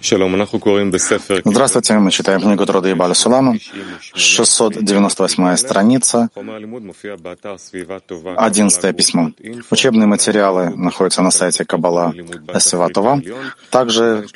[0.00, 3.56] Здравствуйте, мы читаем книгу Трода Ибаля Сулама,
[4.14, 6.28] 698 страница,
[8.36, 9.32] 11 письмо.
[9.70, 12.14] Учебные материалы находятся на сайте Кабала
[12.58, 13.20] Сиватова.
[13.70, 14.26] Также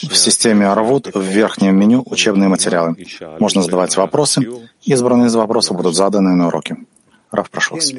[0.00, 2.96] в системе Арвуд в верхнем меню учебные материалы.
[3.38, 4.42] Можно задавать вопросы.
[4.82, 6.76] Избранные из вопросов будут заданы на уроке.
[7.30, 7.92] Раф, прошу вас.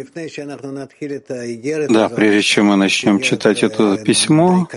[1.89, 4.67] Да, прежде чем мы начнем читать это письмо,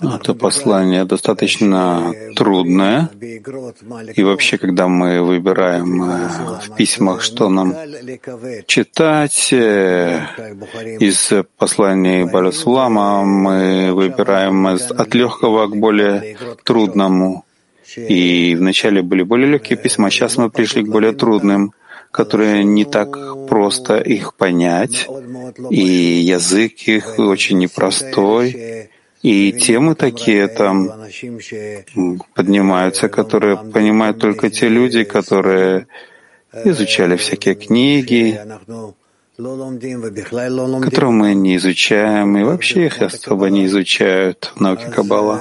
[0.00, 3.08] это послание достаточно трудное.
[4.14, 6.28] И вообще, когда мы выбираем э,
[6.64, 7.74] в письмах, что нам
[8.66, 10.20] читать, э,
[11.00, 17.44] из посланий Балясулама мы выбираем от легкого к более трудному.
[17.96, 21.72] И вначале были более легкие письма, сейчас мы пришли к более трудным,
[22.10, 23.16] которые не так
[23.48, 25.08] просто их понять,
[25.70, 28.90] и язык их очень непростой,
[29.22, 30.90] и темы такие там
[32.34, 35.86] поднимаются, которые понимают только те люди, которые
[36.64, 38.40] изучали всякие книги,
[40.82, 45.40] которые мы не изучаем, и вообще их особо не изучают в науке Каббала.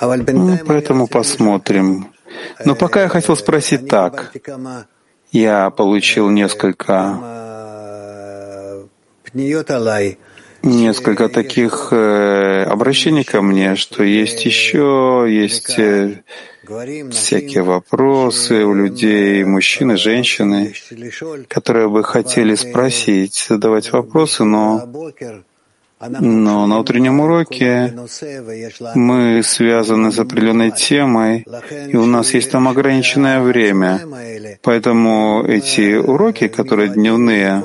[0.00, 2.06] Ну, поэтому посмотрим.
[2.64, 4.32] Но пока я хотел спросить так.
[5.30, 7.18] Я получил несколько
[10.62, 16.22] несколько таких э, обращений ко мне, что есть еще, есть э,
[17.10, 20.72] всякие вопросы у людей, мужчины, женщины,
[21.48, 24.88] которые бы хотели спросить, задавать вопросы, но
[26.00, 27.94] но на утреннем уроке
[28.94, 31.44] мы связаны с определенной темой,
[31.88, 34.00] и у нас есть там ограниченное время.
[34.62, 37.62] Поэтому эти уроки, которые дневные,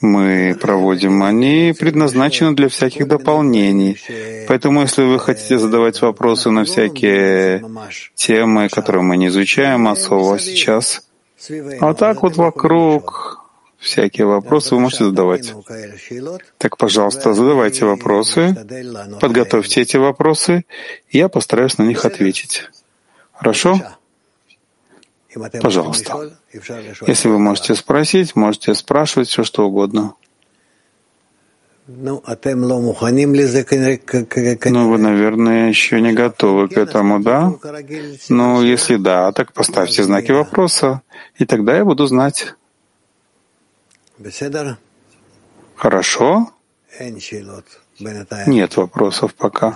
[0.00, 3.98] мы проводим, они предназначены для всяких дополнений.
[4.46, 7.64] Поэтому, если вы хотите задавать вопросы на всякие
[8.14, 11.02] темы, которые мы не изучаем особо сейчас,
[11.80, 13.44] а так вот вокруг
[13.78, 15.54] всякие вопросы вы можете задавать.
[16.58, 18.56] Так, пожалуйста, задавайте вопросы,
[19.20, 20.64] подготовьте эти вопросы,
[21.10, 22.68] и я постараюсь на них ответить.
[23.32, 23.80] Хорошо?
[25.60, 26.38] Пожалуйста.
[27.06, 30.14] Если вы можете спросить, можете спрашивать все, что угодно.
[34.70, 37.54] Ну, вы, наверное, еще не готовы к этому, да?
[38.28, 41.00] Ну, если да, так поставьте знаки вопроса,
[41.36, 42.54] и тогда я буду знать.
[45.76, 46.52] Хорошо?
[48.46, 49.74] Нет вопросов пока.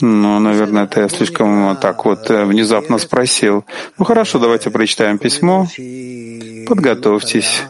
[0.00, 3.64] Ну, наверное, это я слишком так вот э, внезапно спросил.
[3.98, 5.66] Ну хорошо, давайте прочитаем письмо.
[6.66, 7.62] Подготовьтесь.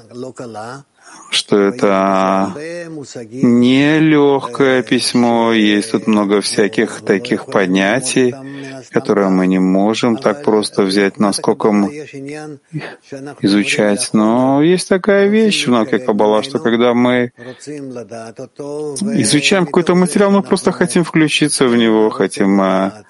[1.30, 2.52] Что это?
[3.30, 8.34] Нелегкое письмо, есть тут много всяких таких понятий,
[8.96, 11.88] которые мы не можем так просто взять, насколько мы
[13.42, 14.10] изучать.
[14.14, 17.30] Но есть такая вещь в науке Каббала, что когда мы
[19.22, 23.04] изучаем какой-то материал, мы просто хотим включиться в него, хотим а,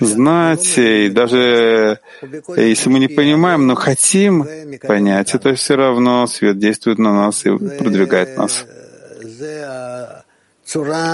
[0.00, 1.98] знать, и даже
[2.56, 4.46] если мы не понимаем, но хотим
[4.86, 8.64] понять, это все равно свет действует на нас и продвигает нас.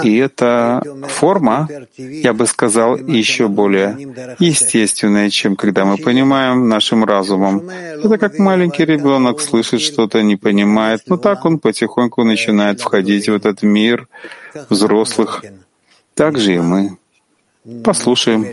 [0.03, 1.67] И эта форма,
[1.97, 3.95] я бы сказал, еще более
[4.39, 7.69] естественная, чем когда мы понимаем нашим разумом.
[7.69, 13.33] Это как маленький ребенок слышит что-то, не понимает, но так он потихоньку начинает входить в
[13.33, 14.07] этот мир
[14.69, 15.43] взрослых.
[16.13, 16.97] Так же и мы.
[17.83, 18.45] Послушаем.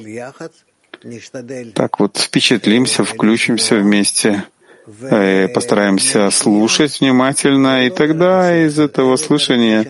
[1.75, 4.45] Так вот, впечатлимся, включимся вместе.
[4.87, 9.87] Э, постараемся слушать внимательно, и тогда из этого слушания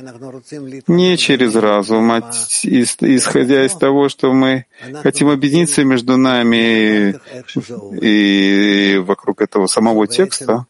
[0.87, 2.31] не через разум, а
[2.63, 4.67] исходя из того, что мы
[5.03, 7.17] хотим объединиться между нами
[8.03, 10.67] и вокруг этого самого текста,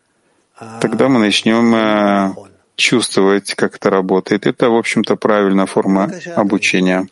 [0.80, 2.34] тогда мы начнем э,
[2.76, 4.46] чувствовать, как это работает.
[4.46, 7.08] Это, в общем-то, правильная форма обучения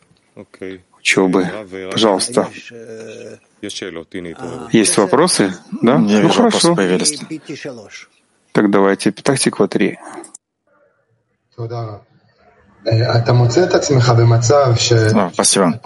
[1.00, 1.48] учебы.
[1.90, 2.48] Пожалуйста.
[4.72, 5.54] Есть вопросы?
[5.82, 5.92] Да?
[5.92, 6.74] Я ну вижу, хорошо.
[6.74, 7.20] появились.
[8.52, 9.98] Так давайте, тактика 3.
[15.12, 15.80] Да, спасибо.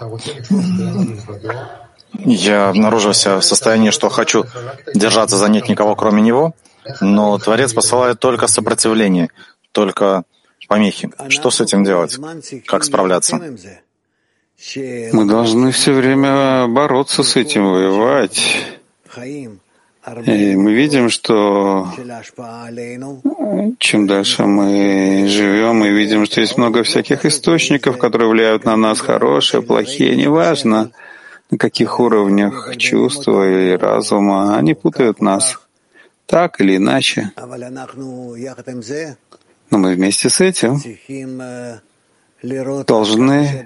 [2.13, 4.45] Я обнаружил себя в состоянии, что хочу
[4.93, 6.55] держаться за нет никого, кроме него,
[7.01, 9.29] но Творец посылает только сопротивление,
[9.73, 10.23] только
[10.67, 11.11] помехи.
[11.29, 12.17] Что с этим делать?
[12.65, 13.39] Как справляться?
[14.75, 18.41] Мы должны все время бороться с этим, воевать.
[20.25, 21.91] И мы видим, что
[23.79, 28.99] чем дальше мы живем, мы видим, что есть много всяких источников, которые влияют на нас,
[29.01, 30.91] хорошие, плохие, неважно,
[31.49, 35.59] на каких уровнях чувства или разума, они путают нас
[36.27, 37.31] так или иначе.
[39.71, 40.81] Но мы вместе с этим
[42.85, 43.65] должны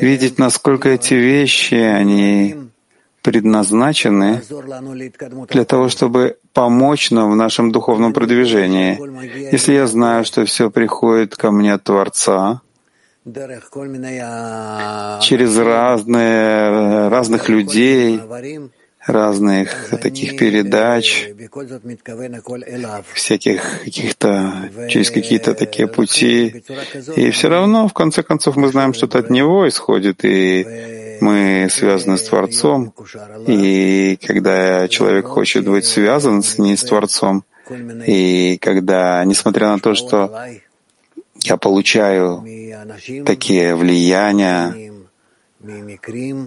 [0.00, 2.56] видеть, насколько эти вещи, они
[3.22, 4.40] предназначены
[5.50, 8.98] для того, чтобы помочь нам в нашем духовном продвижении.
[9.52, 12.62] Если я знаю, что все приходит ко мне от Творца,
[15.20, 18.20] через разные, разных людей,
[19.08, 21.28] разных таких передач,
[23.14, 26.62] всяких каких-то, через какие-то такие пути.
[27.16, 31.68] И все равно, в конце концов, мы знаем, что это от него исходит, и мы
[31.70, 32.92] связаны с Творцом.
[33.46, 37.44] И когда человек хочет быть связан с ней, с Творцом,
[38.06, 40.48] и когда, несмотря на то, что
[41.40, 42.44] я получаю
[43.24, 44.92] такие влияния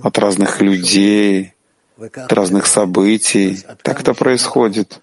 [0.04, 1.54] от разных людей,
[2.02, 3.64] от разных событий.
[3.84, 5.02] Так это происходит.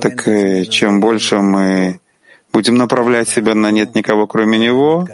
[0.00, 2.00] Так э, чем больше мы
[2.52, 5.08] будем направлять себя на нет никого, кроме него,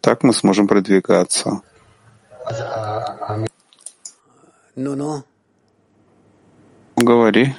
[0.00, 1.62] так мы сможем продвигаться.
[6.96, 7.54] Говори.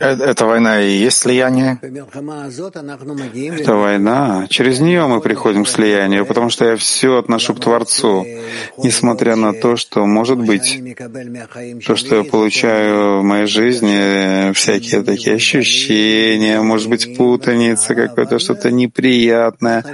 [0.00, 1.78] Э, эта война и есть слияние?
[3.60, 4.46] Это война.
[4.48, 8.26] Через нее мы приходим к слиянию, потому что я все отношу к Творцу,
[8.76, 10.80] несмотря на то, что, может быть,
[11.86, 18.70] то, что я получаю в моей жизни, всякие такие ощущения, может быть, путаница какое-то, что-то
[18.70, 19.84] неприятное.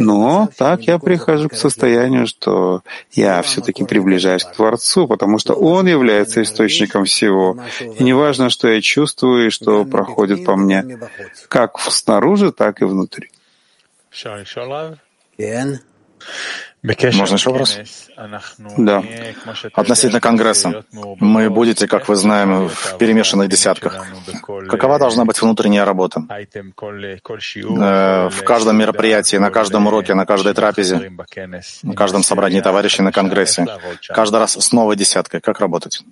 [0.00, 2.82] Но так я прихожу к состоянию, что
[3.12, 7.56] я все-таки приближаюсь к Творцу, потому что Он является источником источником всего.
[7.98, 10.98] И не важно, что я чувствую и что проходит по мне,
[11.48, 13.30] как снаружи, так и внутри.
[16.83, 17.79] Можно еще вопрос?
[18.77, 19.03] Да.
[19.73, 20.85] Относительно Конгресса.
[21.19, 24.05] Мы будете, как вы знаем, в перемешанных десятках.
[24.69, 26.21] Какова должна быть внутренняя работа?
[26.29, 26.45] Э,
[28.29, 31.11] в каждом мероприятии, на каждом уроке, на каждой трапезе,
[31.83, 33.65] на каждом собрании товарищей на Конгрессе.
[34.09, 35.41] Каждый раз с новой десяткой.
[35.41, 36.03] Как работать?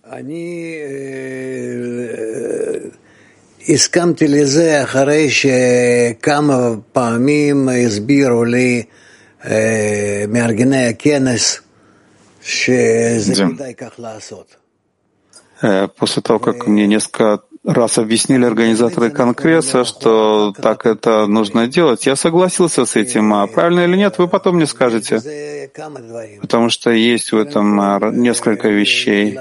[3.70, 8.84] הסכמתי לזה אחרי שכמה פעמים הסבירו לי
[15.61, 22.07] Э, после того, как мне несколько раз объяснили организаторы Конгресса, что так это нужно делать,
[22.07, 23.35] я согласился с этим.
[23.35, 25.71] А правильно или нет, вы потом мне скажете.
[26.41, 29.39] Потому что есть в этом а, несколько вещей.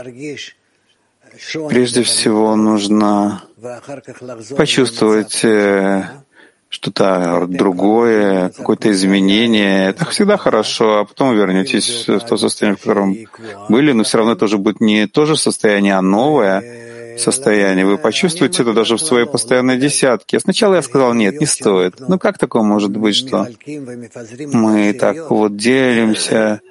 [1.69, 3.43] Прежде всего нужно
[4.57, 5.45] почувствовать
[6.69, 9.89] что-то другое, какое-то изменение.
[9.89, 13.15] Это всегда хорошо, а потом вернетесь в то состояние, в котором
[13.69, 17.85] были, но все равно это уже будет не то же состояние, а новое состояние.
[17.85, 20.39] Вы почувствуете это даже в своей постоянной десятке.
[20.39, 21.95] Сначала я сказал, нет, не стоит.
[21.99, 26.61] Ну как такое может быть, что мы так вот делимся,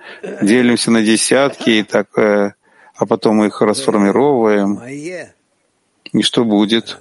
[0.43, 2.53] делимся на десятки, и так, э,
[2.95, 4.81] а потом мы их расформировываем.
[6.13, 6.99] И что будет?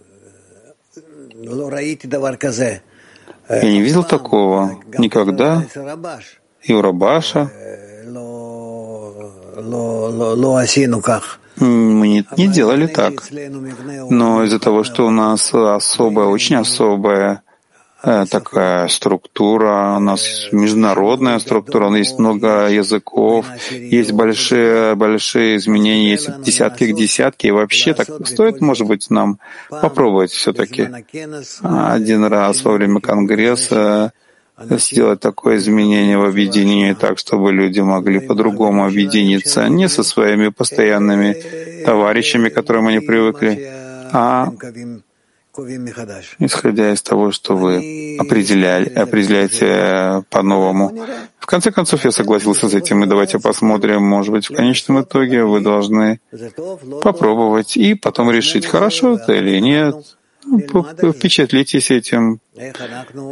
[3.50, 5.64] Я не видел такого никогда.
[6.64, 7.52] И у Рабаша.
[11.58, 13.14] Мы не, не делали так.
[14.10, 17.45] Но из-за того, что у нас особая, очень особая Э,
[18.06, 26.12] такая структура, у нас международная структура, у нас есть много языков, есть большие, большие изменения,
[26.12, 30.90] есть десятки к десятке, и вообще так стоит, может быть, нам попробовать все-таки
[31.64, 34.14] один раз во время Конгресса
[34.58, 41.84] сделать такое изменение в объединении так, чтобы люди могли по-другому объединиться, не со своими постоянными
[41.84, 43.70] товарищами, к которым они привыкли,
[44.14, 44.52] а
[46.40, 51.06] исходя из того, что вы определяли, определяете по-новому.
[51.40, 55.44] В конце концов, я согласился с этим, и давайте посмотрим, может быть, в конечном итоге
[55.44, 56.20] вы должны
[57.02, 59.96] попробовать и потом решить, хорошо это или нет,
[61.14, 62.40] впечатлитесь этим,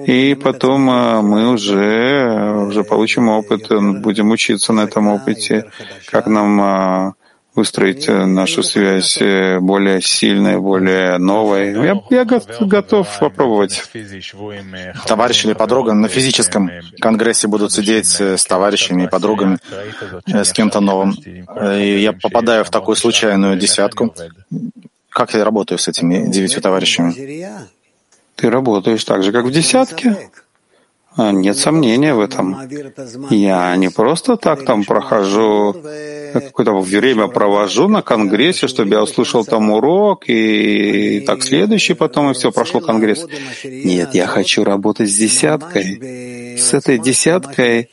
[0.08, 3.68] и потом э, мы уже, уже получим опыт,
[4.02, 5.72] будем учиться на этом опыте,
[6.12, 7.14] как нам э,
[7.56, 11.74] выстроить э, нашу связь э, более сильной, более новой.
[11.74, 13.84] Я, я готов попробовать.
[15.06, 19.58] Товарищ или подруга на физическом конгрессе будут сидеть с товарищами и подругами,
[20.26, 21.12] с кем-то новым.
[21.14, 24.14] И я попадаю в такую случайную десятку.
[25.10, 27.14] Как я работаю с этими девятью товарищами?
[28.36, 30.30] Ты работаешь так же, как в десятке.
[31.16, 32.58] А, нет сомнения в этом.
[33.30, 35.76] Я не просто так там прохожу,
[36.34, 42.34] какое-то время провожу на конгрессе, чтобы я услышал там урок, и так следующий потом, и
[42.34, 43.26] все, прошел конгресс.
[43.64, 46.58] Нет, я хочу работать с десяткой.
[46.58, 47.90] С этой десяткой,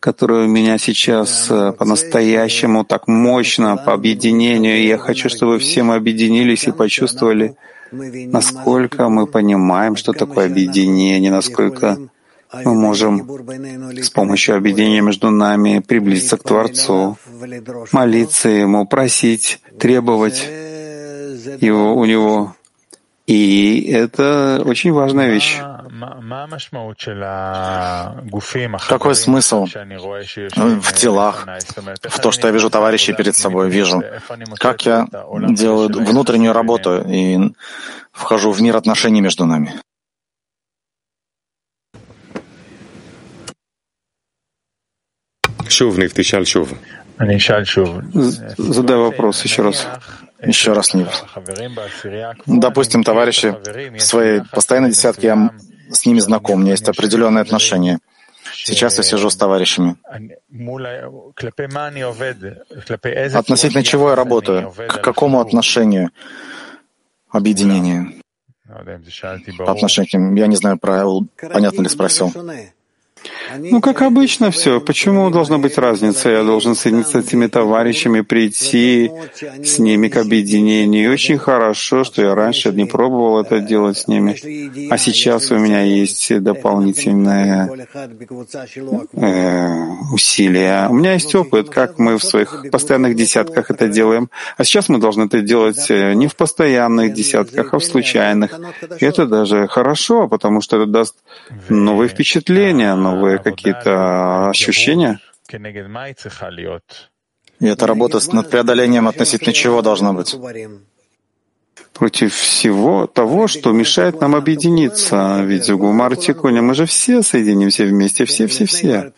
[0.00, 5.96] которая у меня сейчас э, по-настоящему так мощно по объединению, я хочу, чтобы все мы
[5.96, 7.56] объединились и почувствовали,
[7.92, 11.98] насколько мы понимаем, что такое объединение, насколько
[12.52, 13.28] мы можем
[14.02, 17.16] с помощью объединения между нами приблизиться к Творцу,
[17.92, 20.48] молиться Ему, просить, требовать
[21.60, 22.54] его, у Него.
[23.26, 25.60] И это очень важная вещь.
[28.88, 31.46] Какой смысл в телах,
[32.02, 34.02] в то, что я вижу товарищей перед собой, вижу,
[34.58, 35.06] как я
[35.50, 37.38] делаю внутреннюю работу и
[38.10, 39.74] вхожу в мир отношений между нами?
[48.56, 49.86] Задай вопрос еще раз.
[50.42, 51.08] Еще раз, Нив.
[52.46, 53.54] Допустим, товарищи
[53.98, 55.50] в своей постоянной десятке, я
[55.90, 57.98] с ними знаком, у меня есть определенные отношения.
[58.54, 59.96] Сейчас я сижу с товарищами.
[63.34, 64.70] Относительно чего я работаю?
[64.70, 66.10] К какому отношению
[67.28, 68.14] объединения?
[69.58, 70.34] По отношению к ним.
[70.36, 72.32] Я не знаю, понятно ли спросил.
[73.58, 74.80] Ну, как обычно все.
[74.80, 76.30] Почему должна быть разница?
[76.30, 79.10] Я должен соединиться с этими товарищами, прийти
[79.64, 81.04] с ними к объединению.
[81.04, 84.36] И очень хорошо, что я раньше не пробовал это делать с ними.
[84.90, 87.86] А сейчас у меня есть дополнительные
[89.12, 89.68] э,
[90.12, 90.88] усилия.
[90.88, 94.30] У меня есть опыт, как мы в своих постоянных десятках это делаем.
[94.56, 98.58] А сейчас мы должны это делать э, не в постоянных десятках, а в случайных.
[99.00, 101.16] И это даже хорошо, потому что это даст
[101.68, 105.20] новые впечатления, новые какие-то ощущения?
[107.60, 110.34] И эта работа над преодолением относительно чего должна быть?
[111.92, 115.42] Против всего того, что мешает нам объединиться.
[115.44, 119.12] Ведь в Гумартикуне мы же все соединимся вместе, все-все-все.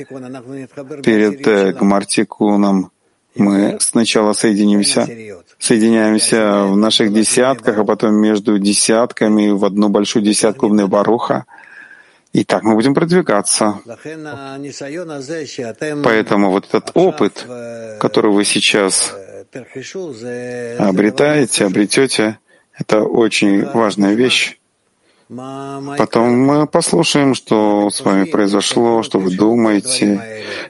[1.05, 2.91] Перед э, Гумартикуном
[3.37, 5.07] мы сначала соединимся,
[5.59, 11.45] соединяемся в наших десятках, а потом между десятками в одну большую десятку в Небаруха—
[12.33, 13.81] и так мы будем продвигаться.
[16.05, 17.47] Поэтому вот этот опыт,
[18.01, 19.15] который вы сейчас
[20.79, 22.39] обретаете, обретете,
[22.79, 24.59] это очень важная вещь.
[25.29, 30.21] Потом мы послушаем, что с вами произошло, что вы думаете.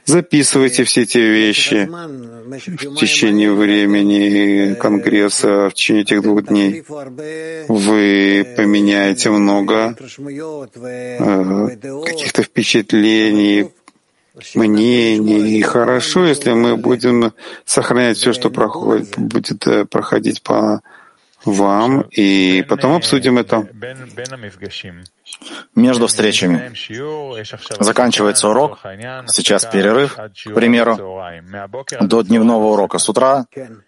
[0.05, 6.83] Записывайте все эти вещи в течение времени Конгресса, в течение этих двух дней.
[7.67, 11.67] Вы поменяете много э,
[12.05, 13.71] каких-то впечатлений,
[14.55, 15.57] мнений.
[15.57, 17.33] И хорошо, если мы будем
[17.65, 20.81] сохранять все, что проходит, будет э, проходить по
[21.45, 23.67] вам, и потом обсудим это.
[25.75, 26.71] Между встречами
[27.79, 28.79] заканчивается урок,
[29.27, 30.95] сейчас перерыв, к примеру,
[32.01, 33.45] до дневного урока с утра,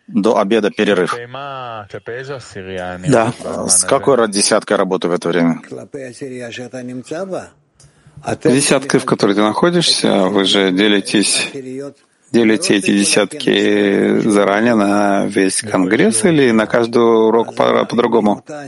[0.08, 1.16] до обеда перерыв.
[3.08, 3.34] Да.
[3.68, 5.62] С какой род десяткой работы в это время?
[8.44, 11.52] Десяткой, в которой ты находишься, вы же делитесь
[12.36, 18.44] делите эти десятки заранее на весь конгресс или на каждый урок по-другому?
[18.46, 18.68] По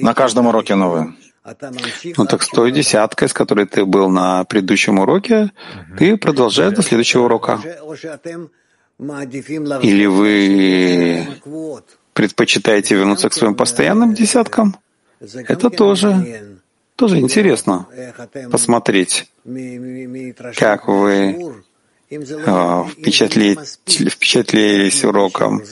[0.00, 1.14] на каждом уроке новые.
[2.16, 5.52] Ну так с той десяткой, с которой ты был на предыдущем уроке,
[5.98, 7.60] ты продолжаешь до следующего урока.
[9.82, 11.26] Или вы
[12.12, 14.76] предпочитаете вернуться к своим постоянным десяткам?
[15.20, 16.58] Это тоже,
[16.96, 17.86] тоже интересно
[18.50, 19.30] посмотреть,
[20.56, 21.64] как вы
[24.08, 25.62] впечатлились уроком.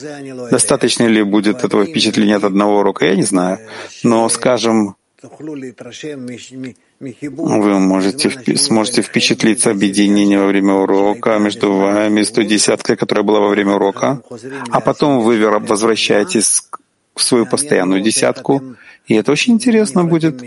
[0.51, 3.59] Достаточно ли будет этого впечатления от одного урока, я не знаю.
[4.03, 4.95] Но, скажем,
[6.99, 13.39] вы можете, сможете впечатлиться объединением во время урока между вами, с той десяткой, которая была
[13.39, 14.21] во время урока,
[14.69, 16.69] а потом вы возвращаетесь
[17.15, 18.61] в свою постоянную десятку,
[19.07, 20.43] и это очень интересно будет,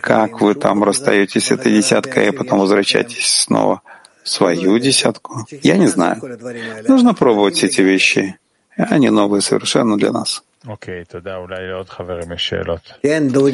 [0.00, 3.82] как вы там расстаетесь с этой десяткой, и потом возвращаетесь снова
[4.28, 5.46] свою десятку.
[5.62, 6.20] Я не знаю.
[6.88, 8.36] Нужно пробовать эти вещи.
[8.76, 10.42] Они новые совершенно для нас.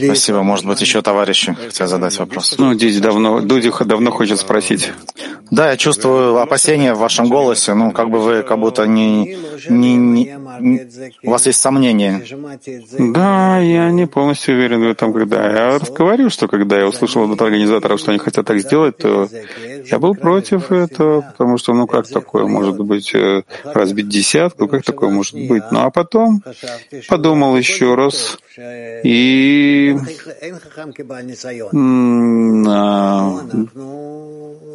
[0.07, 0.43] Спасибо.
[0.43, 2.55] Может быть, еще товарищи хотят задать вопрос.
[2.59, 4.93] Ну, Диди давно, Дуди давно хочет спросить.
[5.51, 7.75] Да, я чувствую опасения в вашем голосе.
[7.75, 9.37] Ну, как бы вы как будто не,
[9.69, 12.23] не, не, у вас есть сомнения.
[12.99, 17.41] Да, я не полностью уверен в этом, когда я говорю, что когда я услышал от
[17.41, 19.29] организаторов, что они хотят так сделать, то
[19.85, 24.83] я был против этого, потому что, ну, как такое может быть э, разбить десятку, как
[24.83, 25.65] такое может быть?
[25.71, 26.43] Ну, а потом
[27.09, 29.97] подумал еще раз и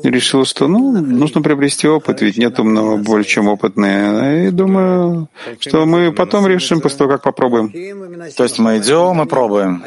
[0.03, 4.47] решил, что ну, нужно приобрести опыт, ведь нет умного больше, чем опытные.
[4.47, 7.71] И думаю, что мы потом решим после того, как попробуем.
[8.35, 9.83] То есть мы идем и пробуем?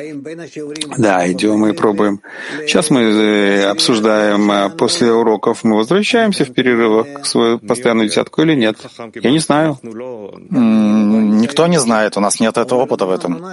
[0.96, 2.20] Да, идем и пробуем.
[2.66, 8.42] Сейчас мы э, обсуждаем, а после уроков мы возвращаемся в перерывах к свою постоянную десятку
[8.42, 8.76] или нет.
[9.14, 9.78] Я не знаю.
[11.42, 13.44] Никто не знает, у нас нет этого опыта в этом.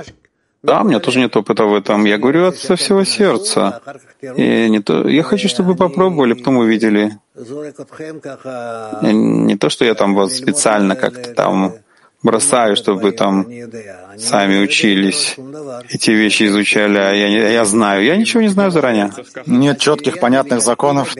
[0.62, 2.06] Да, у меня тоже нет опыта в этом.
[2.06, 3.82] Я говорю от всего сердца.
[4.22, 7.18] И не то, я хочу, чтобы вы попробовали, потом увидели.
[9.02, 11.74] Не то, что я там вот специально как-то там
[12.22, 13.48] бросаю, чтобы вы там
[14.18, 15.36] сами учились,
[15.90, 18.04] эти вещи изучали, а я, я знаю.
[18.04, 19.12] Я ничего не знаю заранее.
[19.46, 21.16] Нет четких, понятных законов?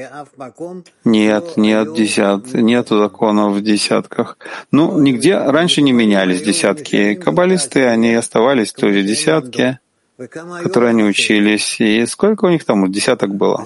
[1.06, 4.38] Нет, нет десят, нет законов в десятках.
[4.72, 7.16] Ну, нигде раньше не менялись десятки.
[7.16, 9.80] Каббалисты, они оставались в той же десятке,
[10.18, 11.80] которые они учились.
[11.80, 13.66] И сколько у них там десяток было?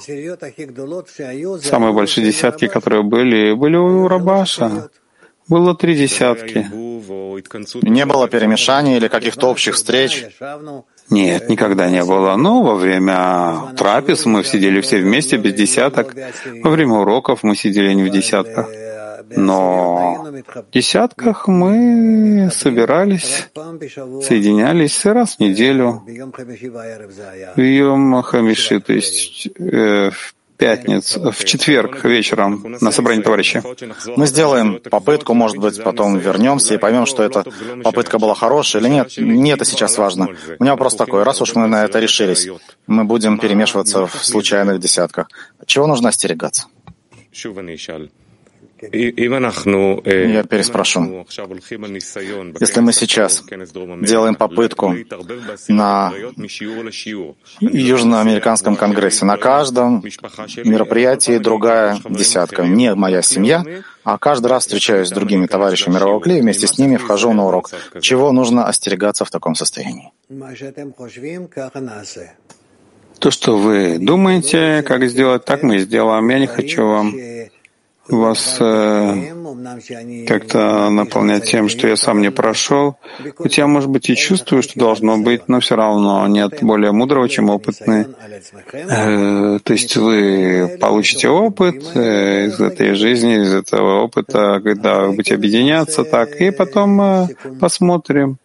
[1.61, 4.89] Самые большие десятки, которые были, были у Рабаша.
[5.47, 6.67] Было три десятки.
[7.81, 10.25] Не было перемешаний или каких-то общих встреч?
[11.09, 12.35] Нет, никогда не было.
[12.35, 16.15] Но во время трапез мы сидели все вместе без десяток.
[16.63, 18.69] Во время уроков мы сидели не в десятках.
[19.35, 23.49] Но в десятках мы собирались,
[24.21, 26.03] соединялись раз в неделю
[27.55, 33.61] в Йом Хамиши, то есть э, в пятницу, в четверг вечером на собрании товарищей.
[34.15, 37.43] Мы сделаем попытку, может быть, потом вернемся и поймем, что эта
[37.83, 39.17] попытка была хорошая или нет.
[39.17, 40.29] Не это сейчас важно.
[40.59, 41.23] У меня вопрос такой.
[41.23, 42.47] Раз уж мы на это решились,
[42.87, 45.27] мы будем перемешиваться в случайных десятках.
[45.65, 46.67] Чего нужно остерегаться?
[48.91, 51.25] Я переспрошу.
[52.59, 53.43] Если мы сейчас
[54.01, 54.95] делаем попытку
[55.67, 56.11] на
[57.59, 60.03] Южноамериканском конгрессе, на каждом
[60.63, 63.63] мероприятии другая десятка, не моя семья,
[64.03, 67.69] а каждый раз встречаюсь с другими товарищами мирового клея, вместе с ними вхожу на урок.
[68.01, 70.11] Чего нужно остерегаться в таком состоянии?
[73.19, 76.27] То, что вы думаете, как сделать, так мы и сделаем.
[76.29, 77.13] Я не хочу вам
[78.09, 82.97] вас э, как-то наполнять тем, что я сам не прошел.
[83.37, 87.29] Хоть я, может быть, и чувствую, что должно быть, но все равно нет более мудрого,
[87.29, 88.07] чем опытный.
[88.73, 95.23] Э, то есть вы получите опыт э, из этой жизни, из этого опыта, когда вы
[95.31, 97.27] объединяться так, и потом э,
[97.59, 98.37] посмотрим.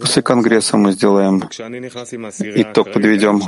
[0.00, 3.40] После Конгресса мы сделаем итог, подведем.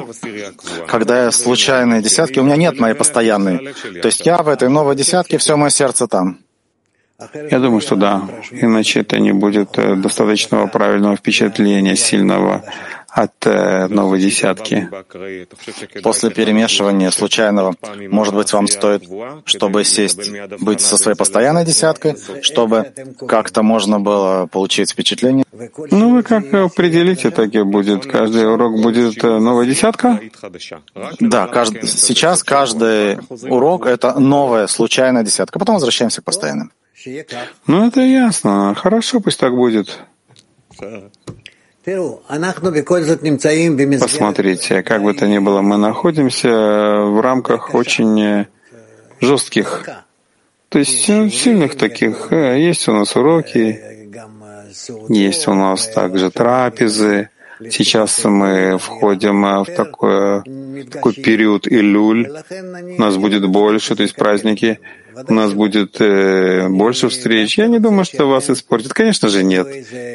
[0.86, 3.74] Когда я случайные десятки, у меня нет моей постоянной.
[4.00, 6.38] То есть я в этой новой десятке, все мое сердце там.
[7.50, 8.28] Я думаю, что да.
[8.50, 12.62] Иначе это не будет э, достаточного правильного впечатления, сильного
[13.16, 14.90] от э, новой десятки.
[16.02, 17.74] После перемешивания случайного,
[18.10, 19.04] может быть, вам стоит,
[19.46, 22.92] чтобы сесть, быть со своей постоянной десяткой, чтобы
[23.26, 25.44] как-то можно было получить впечатление?
[25.90, 28.04] Ну, вы как определите, так и будет.
[28.04, 30.20] Каждый урок будет э, новая десятка?
[31.18, 33.16] Да, каждый, сейчас каждый
[33.48, 35.58] урок— это новая случайная десятка.
[35.58, 36.70] Потом возвращаемся к постоянным.
[37.66, 38.74] Ну, это ясно.
[38.74, 40.00] Хорошо, пусть так будет.
[44.02, 48.46] Посмотрите, как бы то ни было, мы находимся в рамках очень э,
[49.20, 49.88] жестких,
[50.68, 52.32] то есть э, сильных таких.
[52.32, 53.80] Э, есть у нас уроки,
[55.08, 57.30] есть у нас также трапезы.
[57.70, 60.42] Сейчас мы входим в такой,
[60.90, 62.28] такой период Илюль.
[62.98, 64.78] У нас будет больше, то есть праздники
[65.28, 67.58] у нас будет э, больше встреч.
[67.58, 68.92] Я не думаю, что вас испортит.
[68.92, 69.66] Конечно же, нет.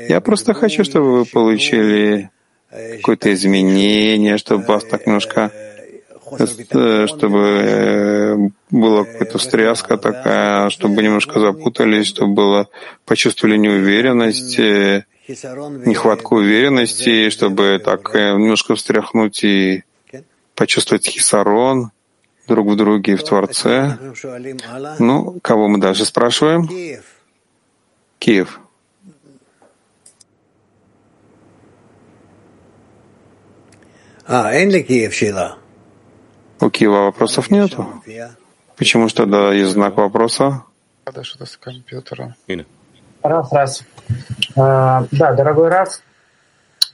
[0.10, 2.30] Я просто хочу, чтобы вы получили
[2.70, 5.52] какое-то изменение, чтобы вас так немножко
[6.40, 8.38] э, чтобы э,
[8.70, 12.68] была какая-то встряска такая, чтобы немножко запутались, чтобы было,
[13.06, 15.06] почувствовали неуверенность, э,
[15.86, 19.84] нехватку уверенности, чтобы так э, немножко встряхнуть и
[20.56, 21.92] почувствовать хисарон
[22.48, 23.98] друг в друге и в Творце.
[25.00, 26.70] Ну, кого мы дальше спрашиваем?
[28.20, 28.60] Киев.
[34.28, 35.58] А, Энли Киев, Шила.
[36.60, 38.02] У Киева вопросов нету.
[38.78, 40.64] Почему что тогда есть знак вопроса?
[43.24, 43.84] Раз, раз.
[44.58, 46.02] А, да, дорогой раз.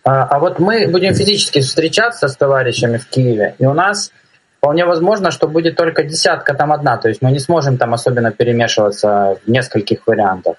[0.03, 4.11] А, а вот мы будем физически встречаться с товарищами в Киеве, и у нас
[4.59, 8.31] вполне возможно, что будет только десятка там одна, то есть мы не сможем там особенно
[8.31, 10.55] перемешиваться в нескольких вариантах.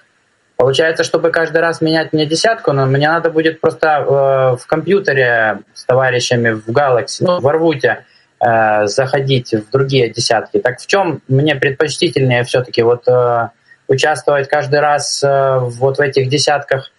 [0.59, 5.59] Получается, чтобы каждый раз менять мне десятку, но мне надо будет просто э, в компьютере
[5.73, 8.03] с товарищами в Galaxy, ну, в Арвуте,
[8.45, 10.59] э, заходить в другие десятки.
[10.59, 13.49] Так в чем мне предпочтительнее все-таки вот э,
[13.89, 16.91] участвовать каждый раз э, вот в этих десятках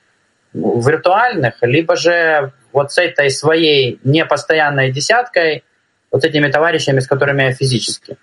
[0.53, 5.65] виртуальных, либо же вот с этой своей непостоянной десяткой,
[6.11, 8.19] вот этими товарищами, с которыми я физически?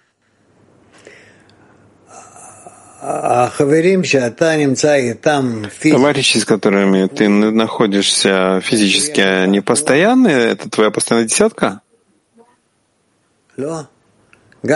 [5.91, 10.51] Товарищи, с которыми ты находишься физически, они постоянные?
[10.51, 11.81] Это твоя постоянная десятка?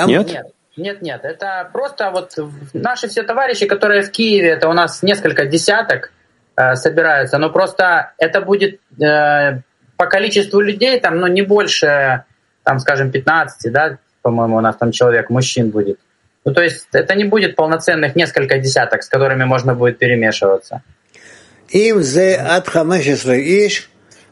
[0.08, 0.28] Нет?
[0.28, 0.54] Нет.
[0.78, 2.34] Нет, нет, это просто вот
[2.74, 6.14] наши все товарищи, которые в Киеве, это у нас несколько десяток
[6.56, 9.62] э, собираются, но просто это будет э,
[9.98, 12.24] по количеству людей, там, ну, не больше,
[12.64, 16.00] там, скажем, 15, да, по-моему, у нас там человек, мужчин будет.
[16.46, 20.82] Ну, то есть это не будет полноценных несколько десяток, с которыми можно будет перемешиваться.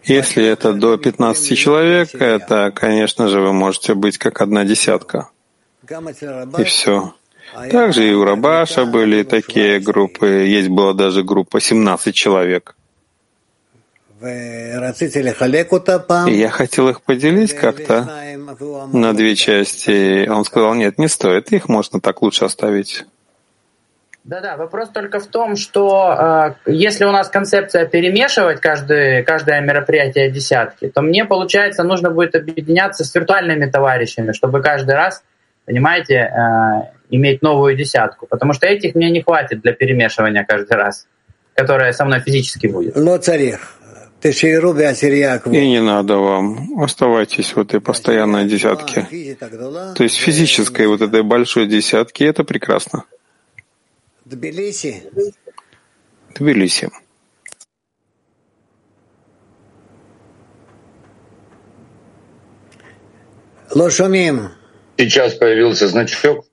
[0.04, 5.30] Если это до 15 человек, это, конечно же, вы можете быть как одна десятка.
[6.58, 7.14] И все.
[7.72, 12.76] Также и у Рабаша были такие группы, есть была даже группа 17 человек.
[16.28, 18.08] И я хотел их поделить как-то
[18.92, 20.28] на две части.
[20.28, 23.06] Он сказал, нет, не стоит, их можно так лучше оставить.
[24.26, 30.30] Да-да, вопрос только в том, что э, если у нас концепция перемешивать каждое, каждое мероприятие
[30.30, 35.24] десятки, то мне, получается, нужно будет объединяться с виртуальными товарищами, чтобы каждый раз,
[35.70, 38.26] понимаете, э, иметь новую десятку.
[38.26, 41.06] Потому что этих мне не хватит для перемешивания каждый раз,
[41.54, 42.96] которая со мной физически будет.
[42.96, 43.76] Но царих.
[45.60, 46.82] И не надо вам.
[46.82, 49.08] Оставайтесь в этой постоянной десятке.
[49.96, 53.04] То есть физической вот этой большой десятки, это прекрасно.
[54.26, 55.04] Тбилиси.
[56.36, 56.90] Тбилиси.
[63.76, 64.59] Лошумим.
[65.00, 66.46] Сейчас появился значок.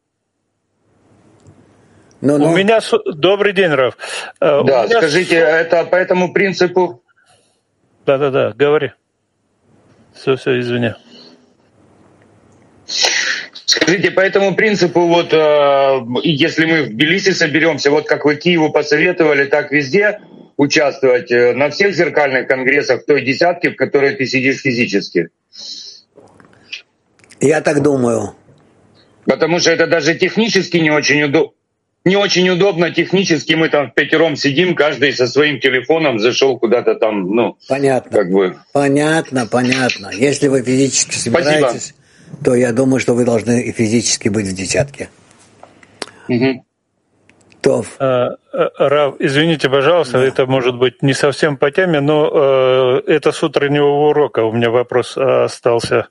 [2.21, 2.53] Ну, ну.
[2.53, 3.97] У меня добрый день, Раф.
[4.41, 7.03] Э, да, скажите, это по этому принципу
[8.07, 8.93] да-да-да, говори.
[10.15, 10.95] Все, все, извини.
[13.65, 18.71] Скажите, по этому принципу, вот э, если мы в Тбилиси соберемся, вот как вы Киеву
[18.71, 20.21] посоветовали, так везде
[20.57, 25.31] участвовать э, на всех зеркальных конгрессах в той десятке, в которой ты сидишь физически?
[27.41, 28.35] Я так думаю.
[29.25, 31.53] Потому что это даже технически не очень удобно
[32.07, 36.95] не очень удобно технически, мы там в пятером сидим, каждый со своим телефоном зашел куда-то
[36.95, 38.57] там, ну, понятно, как бы.
[38.73, 40.13] Понятно, понятно.
[40.15, 41.93] Если вы физически собираетесь,
[42.29, 42.45] Спасибо.
[42.45, 45.09] то я думаю, что вы должны и физически быть в десятке.
[46.29, 46.65] Угу.
[47.67, 47.97] Тов.
[47.99, 50.25] Э, Рав, извините, пожалуйста, да.
[50.25, 54.45] это может быть не совсем по теме, но э, это с утреннего урока.
[54.45, 56.07] У меня вопрос остался,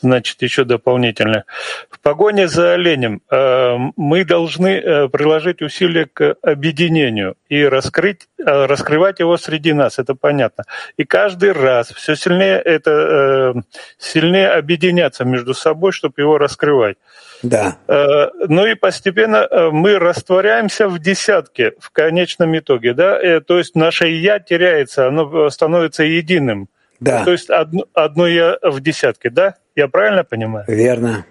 [0.00, 1.44] значит, еще дополнительно.
[1.90, 9.36] В погоне за оленем э, мы должны приложить усилия к объединению и раскрыть, раскрывать его
[9.38, 10.66] среди нас, это понятно.
[10.96, 13.60] И каждый раз все сильнее это э,
[13.98, 16.96] сильнее объединяться между собой, чтобы его раскрывать.
[17.42, 17.78] Да.
[17.88, 23.58] Э, ну и постепенно э, мы растворяемся в десятке в конечном итоге, да, э, то
[23.58, 26.68] есть наше «я» теряется, оно становится единым.
[27.00, 27.24] Да.
[27.24, 29.56] То есть одно, одно «я» в десятке, да?
[29.74, 30.64] Я правильно понимаю?
[30.68, 31.26] Верно.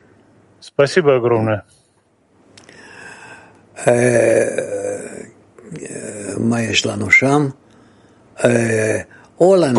[0.60, 1.64] Спасибо огромное.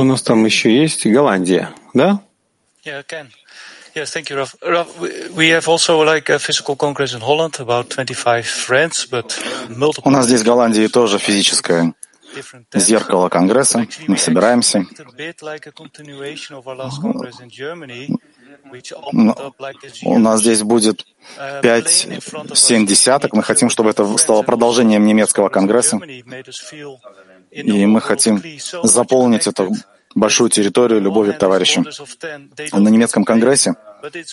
[0.01, 2.21] У нас там еще есть Голландия, да?
[2.85, 3.27] Yeah, can.
[3.94, 4.57] Yes, thank you, Ralph.
[4.62, 4.98] Ralph,
[5.37, 10.09] we have also like a physical congress in Holland, about 25 friends, but multiple...
[10.09, 11.92] У нас здесь в Голландии тоже физическое
[12.74, 13.87] зеркало Конгресса.
[14.07, 14.87] Мы собираемся.
[20.05, 21.07] У нас здесь будет
[21.38, 23.35] 5-7 десяток.
[23.35, 26.00] Мы хотим, чтобы это стало продолжением немецкого Конгресса.
[27.50, 28.42] И мы хотим
[28.83, 29.68] заполнить это
[30.14, 31.85] большую территорию любовью к товарищу.
[32.72, 33.75] На немецком конгрессе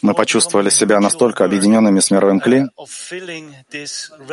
[0.01, 2.65] мы почувствовали себя настолько объединенными с мировым Кли,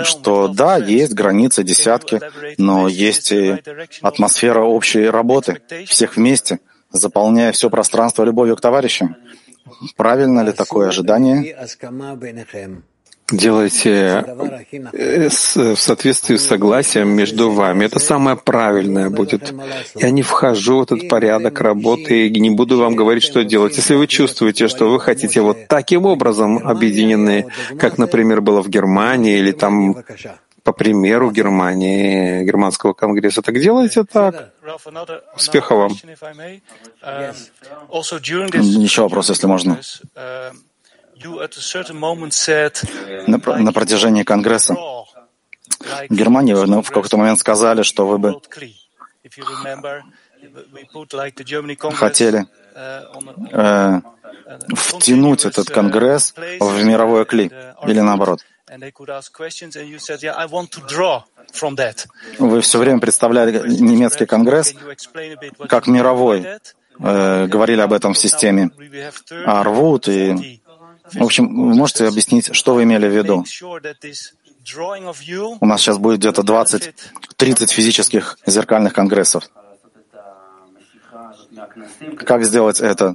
[0.02, 2.20] что да, есть границы, десятки,
[2.59, 3.56] но есть и
[4.02, 9.16] атмосфера общей работы, всех вместе, заполняя все пространство любовью к товарищам.
[9.96, 11.56] Правильно ли такое ожидание?
[13.30, 14.24] Делайте
[14.92, 17.84] э, в соответствии с согласием между вами.
[17.84, 19.52] Это самое правильное будет.
[19.94, 23.76] Я не вхожу в этот порядок работы и не буду вам говорить, что делать.
[23.76, 27.46] Если вы чувствуете, что вы хотите вот таким образом объединены,
[27.78, 29.96] как, например, было в Германии или там
[30.62, 33.40] по примеру Германии, Германского конгресса.
[33.40, 34.52] Так делайте так.
[35.36, 35.92] Успеха вам.
[38.82, 39.78] Еще вопрос, если можно.
[43.26, 48.40] На, протяжении Конгресса в Германии ну, в какой-то момент сказали, что вы бы
[51.94, 52.46] хотели
[53.52, 54.00] э,
[54.74, 57.50] втянуть этот Конгресс в мировое кли,
[57.87, 58.44] или наоборот.
[62.38, 64.74] Вы все время представляли немецкий Конгресс
[65.68, 66.46] как мировой,
[66.98, 68.70] э, говорили об этом в системе
[69.46, 70.61] Арвуд и
[71.12, 73.45] в общем, вы можете объяснить, что вы имели в виду?
[75.61, 79.49] У нас сейчас будет где-то 20-30 физических зеркальных конгрессов.
[82.19, 83.14] Как сделать это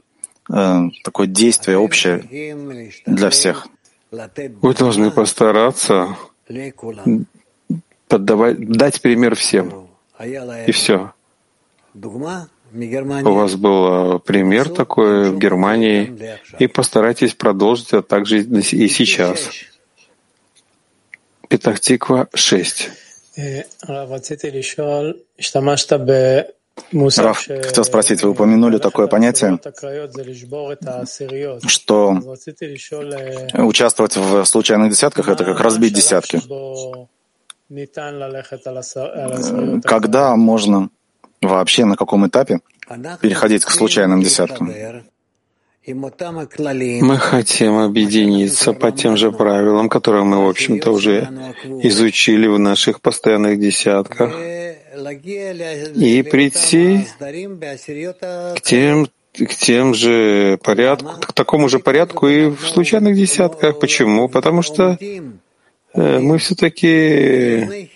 [0.51, 3.67] э, такое действие общее для всех?
[4.11, 6.17] Вы должны постараться
[8.07, 9.87] поддавать, дать пример всем.
[10.67, 11.13] И все.
[12.73, 19.49] У вас был пример такой в Германии, и постарайтесь продолжить это также и сейчас.
[21.49, 22.89] Петахтиква 6.
[26.93, 29.59] Раф, хотел спросить, вы упомянули такое понятие,
[31.67, 32.37] что
[33.53, 36.41] участвовать в случайных десятках— это как разбить десятки.
[39.85, 40.89] Когда можно
[41.53, 42.59] вообще на каком этапе
[43.21, 44.73] переходить к случайным десяткам?
[45.87, 51.27] Мы хотим объединиться по тем же правилам, которые мы, в общем-то, уже
[51.81, 54.31] изучили в наших постоянных десятках,
[55.95, 57.07] и прийти
[58.55, 63.79] к тем, к тем же порядку, к такому же порядку и в случайных десятках.
[63.79, 64.29] Почему?
[64.29, 64.99] Потому что
[65.93, 67.91] мы все-таки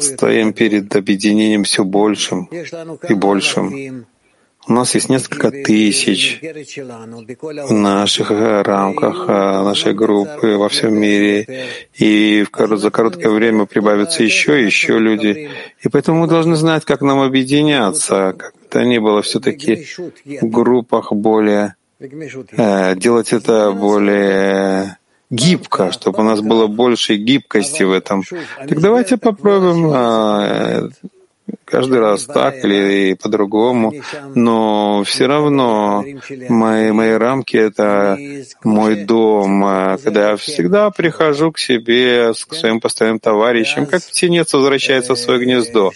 [0.00, 2.44] стоим перед объединением все большим
[3.08, 4.06] и большим.
[4.68, 11.66] У нас есть несколько тысяч в наших рамках нашей группы во всем мире,
[11.98, 15.50] и за короткое время прибавятся еще и еще люди.
[15.80, 19.86] И поэтому мы должны знать, как нам объединяться, как то ни было все-таки
[20.24, 24.98] в группах более, э, делать это более
[25.30, 28.24] гибко, чтобы у нас было больше гибкости в этом.
[28.68, 30.88] Так давайте попробуем а,
[31.64, 33.94] каждый раз так или по-другому,
[34.34, 36.04] но все равно
[36.48, 38.18] мои, мои рамки— это
[38.64, 44.52] мой дом, а, когда я всегда прихожу к себе, к своим постоянным товарищам, как птенец
[44.52, 45.92] возвращается в свое гнездо.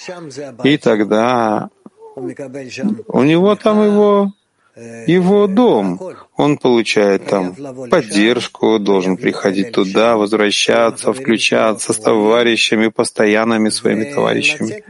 [0.62, 1.70] И тогда
[2.16, 4.33] у него там его
[4.77, 6.01] его дом.
[6.37, 7.55] Он получает там
[7.91, 14.83] поддержку, должен приходить туда, возвращаться, включаться с товарищами, постоянными своими товарищами.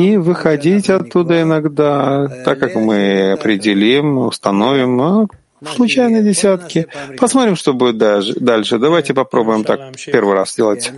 [0.00, 5.28] И выходить оттуда иногда, так как мы определим, установим,
[5.64, 6.86] а случайные десятки.
[7.18, 8.78] Посмотрим, что будет дальше.
[8.78, 10.92] Давайте попробуем так первый раз сделать.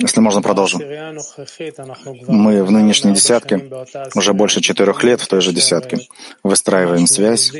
[0.00, 0.80] Если можно, продолжим.
[2.28, 3.70] Мы в нынешней десятке
[4.14, 5.98] уже больше четырех лет в той же десятке.
[6.42, 7.52] Выстраиваем связь,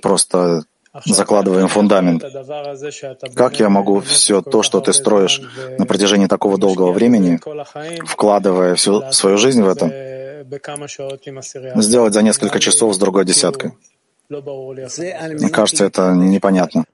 [0.00, 0.64] просто
[1.04, 2.24] закладываем фундамент.
[3.34, 5.40] Как я могу все то, что ты строишь
[5.78, 7.40] на протяжении такого долгого времени,
[8.04, 10.44] вкладывая всю свою жизнь в это,
[11.76, 13.72] сделать за несколько часов с другой десяткой?
[14.40, 16.84] Мне кажется, это непонятно.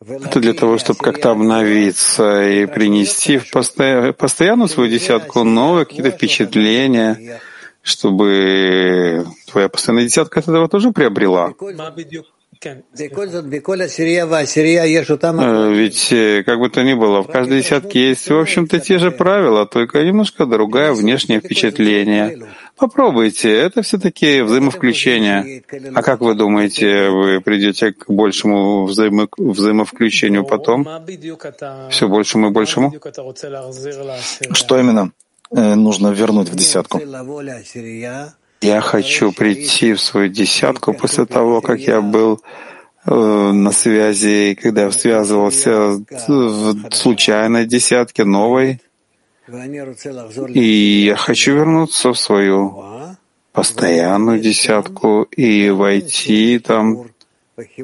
[0.00, 6.10] Это для того, чтобы как-то обновиться и принести в постоянно, постоянно свою десятку новые какие-то
[6.10, 7.40] впечатления,
[7.82, 11.52] чтобы твоя постоянная десятка от этого тоже приобрела.
[15.42, 18.98] Э, ведь, э, как бы то ни было, в каждой десятке есть, в общем-то, те
[18.98, 22.38] же правила, только немножко другое внешнее впечатление.
[22.78, 25.62] Попробуйте, это все-таки взаимовключение.
[25.94, 30.86] А как вы думаете, вы придете к большему взаимо взаимовключению потом?
[31.90, 32.94] Все большему и большему?
[34.52, 35.12] Что именно
[35.50, 37.00] э, нужно вернуть в десятку?
[38.60, 42.40] Я хочу прийти в свою десятку после того, как я был
[43.06, 48.80] э, на связи, когда я связывался в случайной десятке, новой.
[50.48, 52.84] И я хочу вернуться в свою
[53.52, 57.06] постоянную десятку и войти там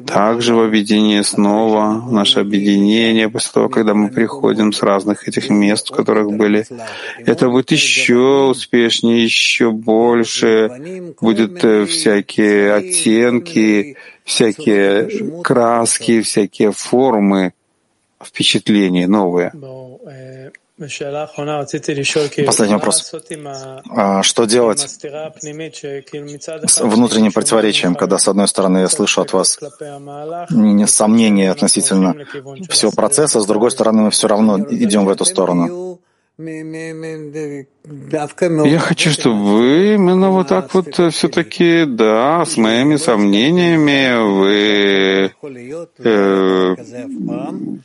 [0.07, 5.49] также в объединение снова, в наше объединение, после того, когда мы приходим с разных этих
[5.49, 6.65] мест, в которых были,
[7.25, 17.53] это будет еще успешнее, еще больше, будет э, всякие оттенки, всякие краски, всякие формы
[18.23, 19.51] впечатлений новые.
[22.45, 23.13] Последний вопрос.
[23.89, 24.97] А что делать с
[26.81, 29.57] внутренним противоречием, когда, с одной стороны, я слышу от вас
[30.87, 32.15] сомнения относительно
[32.69, 35.99] всего процесса, с другой стороны, мы все равно идем в эту сторону?
[38.65, 45.31] Я хочу, чтобы вы именно вот так вот э, все-таки, да, с моими сомнениями вы
[45.99, 46.75] э,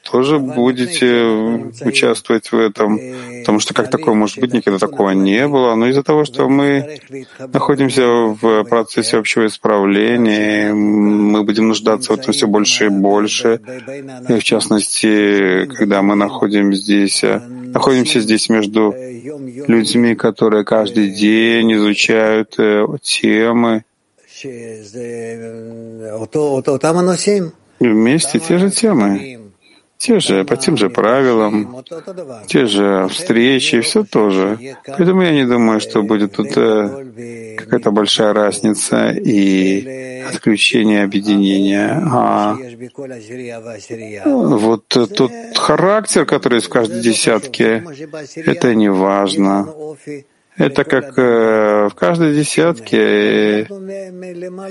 [0.03, 1.23] тоже будете
[1.85, 2.99] участвовать в этом,
[3.41, 5.77] потому что как такое может быть, никогда такого не было.
[5.77, 6.99] Но из-за того, что мы
[7.53, 13.61] находимся в процессе общего исправления, мы будем нуждаться в этом все больше и больше.
[14.29, 17.41] И в частности, когда мы находим здесь, э,
[17.73, 18.95] находимся здесь между
[19.69, 23.85] людьми, которые каждый день изучают э, темы,
[27.81, 29.40] вместе те же темы,
[30.01, 31.85] те же, по тем же правилам,
[32.47, 34.59] те же встречи, все тоже.
[34.87, 42.01] Поэтому я не думаю, что будет тут э, какая-то большая разница и отключение объединения.
[42.03, 42.57] А
[44.25, 47.85] вот тот характер, который есть в каждой десятке,
[48.37, 49.69] это не важно.
[50.57, 53.67] Это как э, в каждой десятке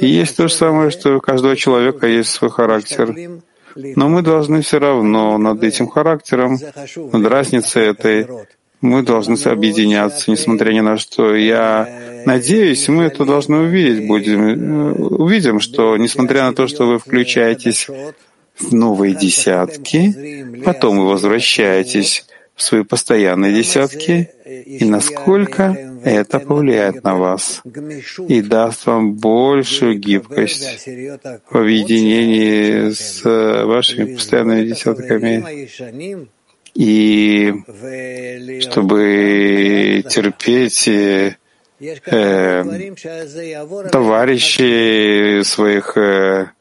[0.01, 3.15] есть то же самое, что у каждого человека есть свой характер.
[3.95, 6.57] Но мы должны все равно над этим характером,
[6.95, 8.27] над разницей этой,
[8.81, 11.35] мы должны объединяться, несмотря ни на что.
[11.35, 14.41] Я надеюсь, мы это должны увидеть будем.
[14.41, 17.87] Э, увидим, что несмотря на то, что вы включаетесь
[18.57, 24.29] в новые десятки, потом вы возвращаетесь в свои постоянные десятки,
[24.65, 27.61] и насколько это повлияет на вас
[28.27, 30.87] и даст вам большую гибкость
[31.49, 35.67] в объединении с вашими постоянными десятками.
[36.75, 37.53] И
[38.61, 41.35] чтобы терпеть э,
[43.91, 46.51] товарищей своих э,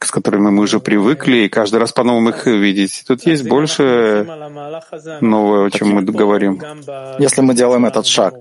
[0.00, 3.04] с которыми мы уже привыкли, и каждый раз по-новому их видеть.
[3.06, 4.26] Тут есть больше
[5.20, 6.62] нового, о чем мы говорим.
[7.18, 8.34] Если мы делаем этот шаг,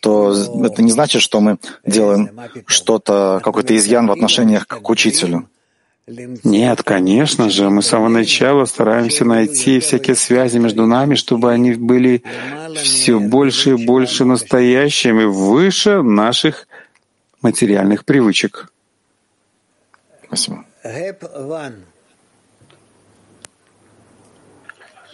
[0.00, 0.34] то
[0.64, 2.30] это не значит, что мы делаем
[2.66, 5.48] что-то, какой-то изъян в отношениях к учителю.
[6.06, 11.72] Нет, конечно же, мы с самого начала стараемся найти всякие связи между нами, чтобы они
[11.72, 12.22] были
[12.74, 16.68] все больше и больше настоящими, выше наших
[17.40, 18.73] материальных привычек.
[20.26, 20.64] Спасибо.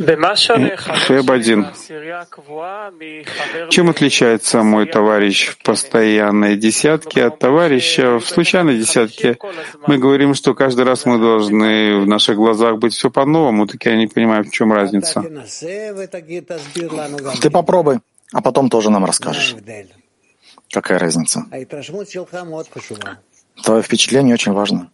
[0.01, 1.67] Хэб один.
[3.69, 9.37] Чем отличается мой товарищ в постоянной десятке от товарища в случайной десятке?
[9.87, 13.95] Мы говорим, что каждый раз мы должны в наших глазах быть все по-новому, так я
[13.97, 15.23] не понимаю, в чем разница.
[17.43, 18.01] Ты попробуй,
[18.33, 19.55] а потом тоже нам расскажешь.
[20.73, 21.45] Какая разница?
[23.63, 24.91] Твое впечатление очень важно.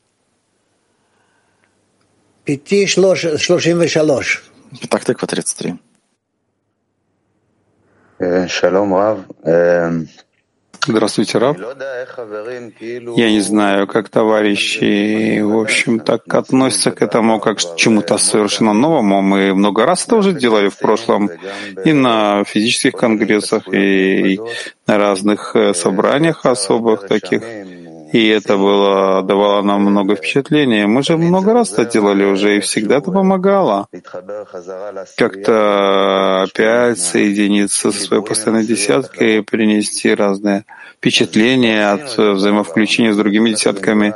[4.81, 5.75] Пятак тыква 33.
[10.87, 11.59] Здравствуйте, Раб.
[13.17, 18.73] Я не знаю, как товарищи, в общем, так относятся к этому как к чему-то совершенно
[18.73, 19.21] новому.
[19.23, 21.29] Мы много раз это уже делали в прошлом
[21.85, 24.39] и на физических конгрессах, и
[24.87, 27.43] на разных э, собраниях особых таких.
[28.12, 30.87] И это было, давало нам много впечатлений.
[30.87, 33.88] Мы же много раз это делали уже, и всегда это помогало.
[35.16, 40.64] Как-то опять соединиться со своей постоянной десяткой и принести разные
[40.97, 44.14] впечатления от взаимовключения с другими десятками.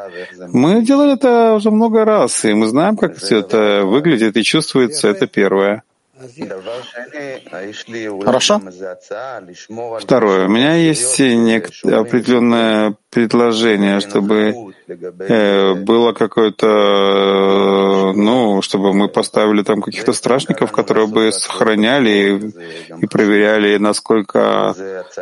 [0.53, 5.09] Мы делали это уже много раз, и мы знаем, как все это выглядит и чувствуется.
[5.09, 5.83] Это первое.
[8.25, 8.61] Хорошо.
[10.01, 10.47] Второе.
[10.47, 20.13] У меня есть определенное предложение, чтобы э, было какое-то, ну, чтобы мы поставили там каких-то
[20.13, 24.75] страшников, которые бы сохраняли и, и проверяли, насколько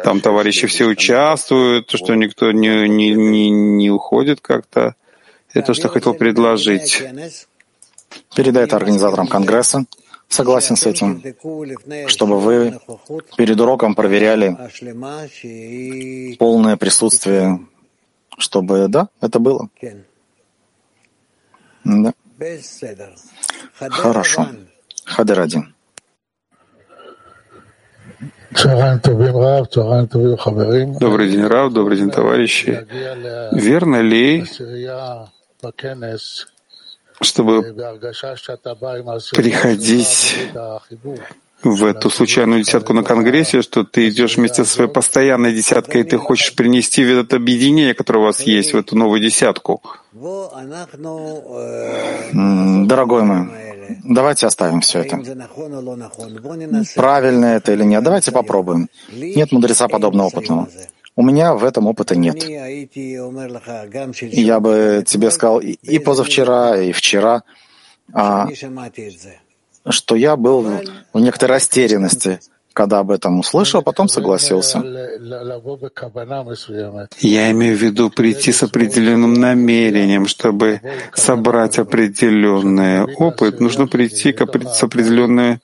[0.05, 4.95] там товарищи все участвуют, что никто не, не, не, не уходит как-то.
[5.55, 7.03] Это что хотел предложить.
[8.35, 9.87] Передай это организаторам Конгресса
[10.29, 11.23] Согласен с этим,
[12.09, 12.79] чтобы вы
[13.37, 14.57] перед уроком проверяли
[16.39, 17.61] полное присутствие,
[18.37, 19.69] чтобы, да, это было.
[21.85, 22.13] Да.
[23.79, 24.49] Хорошо.
[25.05, 25.75] Хадер один.
[30.99, 32.87] Добрый день, Рав, добрый день, товарищи.
[33.53, 34.45] Верно ли,
[37.21, 37.63] чтобы
[39.33, 40.37] приходить
[41.63, 46.05] в эту случайную десятку на Конгрессе, что ты идешь вместе со своей постоянной десяткой, и
[46.05, 49.83] ты хочешь принести в это объединение, которое у вас есть, в эту новую десятку.
[52.33, 53.49] Дорогой мой,
[54.05, 55.21] давайте оставим все это.
[56.95, 58.89] Правильно это или нет, давайте попробуем.
[59.13, 60.69] Нет мудреца подобного опытного.
[61.19, 62.45] У меня в этом опыта нет.
[62.45, 62.61] Я
[64.61, 67.43] бы тебе сказал и позавчера, и вчера,
[68.13, 68.47] а,
[69.89, 70.65] что я был
[71.13, 72.39] в некоторой растерянности,
[72.73, 74.79] когда об этом услышал, а потом согласился.
[77.19, 80.81] Я имею в виду прийти с определенным намерением, чтобы
[81.15, 83.59] собрать определенный опыт.
[83.59, 85.59] Нужно прийти с определенной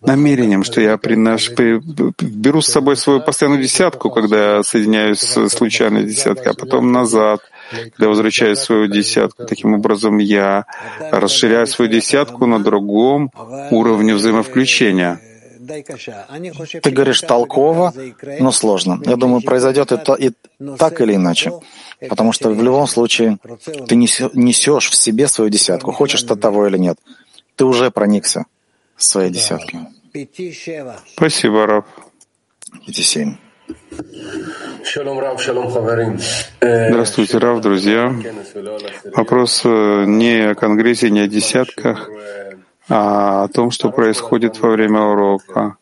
[0.00, 1.50] намерением, что я принош...
[1.50, 7.40] беру с собой свою постоянную десятку, когда соединяюсь с случайной десяткой, а потом назад,
[7.96, 9.44] когда возвращаюсь в свою десятку.
[9.46, 10.64] Таким образом, я
[11.10, 13.30] расширяю свою десятку на другом
[13.70, 15.20] уровне взаимовключения.
[16.82, 17.92] Ты говоришь толково,
[18.40, 19.00] но сложно.
[19.04, 20.32] Я думаю, произойдет это и
[20.78, 21.52] так или иначе.
[22.08, 23.38] Потому что в любом случае
[23.86, 26.98] ты несешь в себе свою десятку, хочешь ты того или нет.
[27.56, 28.46] Ты уже проникся
[29.02, 29.78] своей десятки.
[31.14, 31.86] Спасибо, Раб.
[32.86, 33.36] Пяти семь.
[36.60, 38.14] Здравствуйте, Рав, друзья.
[39.14, 42.10] Вопрос э, не о Конгрессе, не о десятках,
[42.88, 45.76] а о том, что происходит во время урока.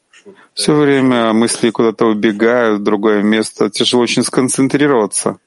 [0.53, 3.71] Все время мысли куда-то убегают в другое место.
[3.71, 5.39] Тяжело очень сконцентрироваться.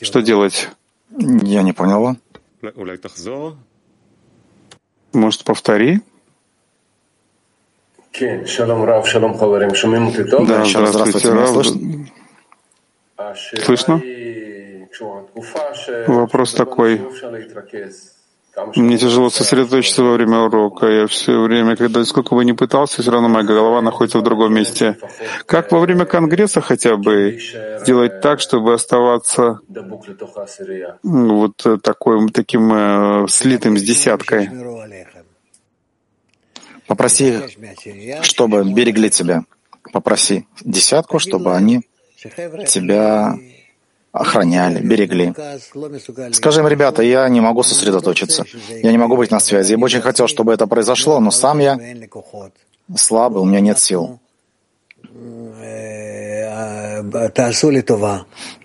[0.00, 0.70] Что делать?
[1.18, 2.16] Я не поняла.
[5.12, 6.00] Может, повтори?
[10.46, 11.66] Да, здравствуйте, Рав.
[13.64, 14.00] Слышно?
[16.06, 17.00] Вопрос такой.
[18.76, 20.86] Мне тяжело сосредоточиться во время урока.
[20.86, 24.54] Я все время, когда сколько бы ни пытался, все равно моя голова находится в другом
[24.54, 24.96] месте.
[25.46, 27.36] Как во время конгресса хотя бы
[27.80, 29.58] сделать так, чтобы оставаться
[31.02, 34.48] вот такой, таким э, слитым с десяткой?
[36.86, 37.40] Попроси,
[38.22, 39.44] чтобы берегли тебя.
[39.92, 41.82] Попроси десятку, чтобы они
[42.68, 43.36] тебя
[44.12, 45.34] охраняли, берегли.
[46.32, 48.44] Скажи им, ребята, я не могу сосредоточиться,
[48.82, 49.72] я не могу быть на связи.
[49.72, 51.78] Я бы очень хотел, чтобы это произошло, но сам я
[52.96, 54.20] слабый, у меня нет сил.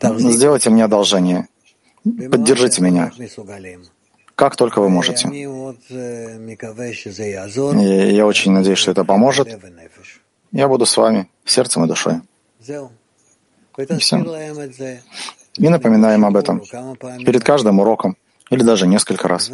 [0.02, 1.48] Сделайте мне одолжение.
[2.04, 3.12] Поддержите меня
[4.40, 5.28] как только вы можете.
[7.74, 9.50] И я очень надеюсь, что это поможет.
[10.54, 12.22] Я буду с вами сердцем и душой.
[13.78, 14.18] И все.
[15.58, 16.62] И напоминаем об этом
[17.26, 18.16] перед каждым уроком
[18.50, 19.52] или даже несколько раз.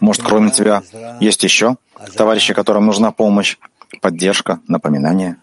[0.00, 0.82] Может, кроме тебя
[1.20, 1.76] есть еще
[2.16, 3.58] товарищи, которым нужна помощь,
[4.00, 5.36] поддержка, напоминание?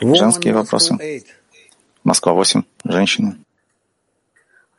[0.00, 0.96] Женские вопросы.
[2.04, 2.62] Москва 8.
[2.84, 3.36] Женщины.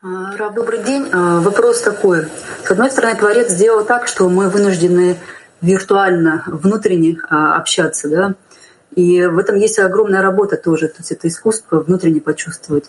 [0.01, 1.07] А, Раб, добрый день.
[1.11, 2.25] А, вопрос такой.
[2.65, 5.17] С одной стороны, Творец сделал так, что мы вынуждены
[5.61, 8.33] виртуально, внутренне а, общаться, да,
[8.95, 12.85] и в этом есть огромная работа тоже, то есть это искусство внутренне почувствовать.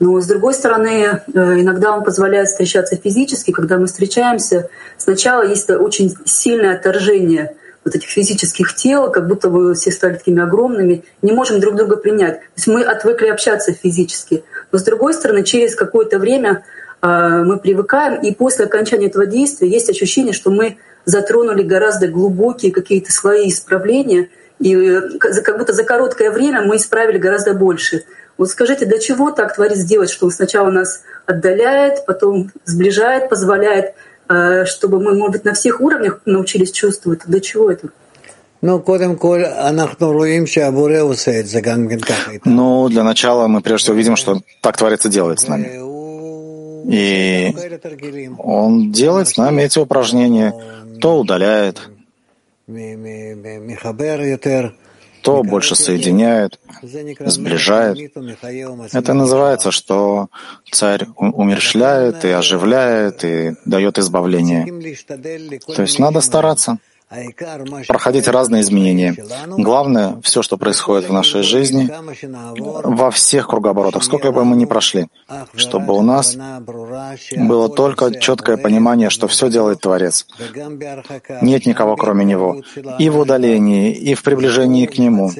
[0.00, 1.20] Но с другой стороны, э,
[1.60, 3.52] иногда он позволяет встречаться физически.
[3.52, 9.74] Когда мы встречаемся, сначала есть очень сильное отторжение вот этих физических тел, как будто бы
[9.74, 12.40] все стали такими огромными, не можем друг друга принять.
[12.40, 14.42] То есть мы отвыкли общаться физически.
[14.72, 16.64] Но с другой стороны, через какое-то время
[17.02, 17.06] э,
[17.44, 23.12] мы привыкаем, и после окончания этого действия есть ощущение, что мы затронули гораздо глубокие какие-то
[23.12, 28.04] слои исправления, и э, как будто за короткое время мы исправили гораздо больше.
[28.36, 33.94] Вот скажите, для чего так Творец делать, что он сначала нас отдаляет, потом сближает, позволяет
[34.66, 37.20] чтобы мы, может быть, на всех уровнях научились чувствовать.
[37.26, 37.88] Для чего это?
[42.44, 45.80] Ну, для начала мы прежде всего видим, что так Творец и делает с нами.
[46.90, 47.54] И
[48.38, 50.54] Он делает с нами эти упражнения,
[51.00, 51.90] то удаляет,
[55.24, 57.96] что больше соединяет, сближает.
[58.92, 60.28] Это называется, что
[60.70, 64.64] царь умерщвляет и оживляет и дает избавление.
[65.74, 66.78] То есть надо стараться
[67.86, 69.14] проходить разные изменения.
[69.46, 71.90] Главное, все, что происходит в нашей жизни,
[72.58, 75.06] во всех кругооборотах, сколько бы мы ни прошли,
[75.54, 76.36] чтобы у нас
[77.36, 80.26] было только четкое понимание, что все делает Творец.
[81.42, 82.62] Нет никого, кроме Него.
[82.98, 85.30] И в удалении, и в приближении к Нему.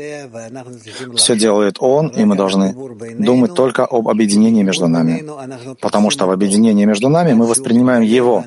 [1.16, 2.74] Все делает Он, и мы должны
[3.18, 5.24] думать только об объединении между нами.
[5.80, 8.44] Потому что в объединении между нами мы воспринимаем Его,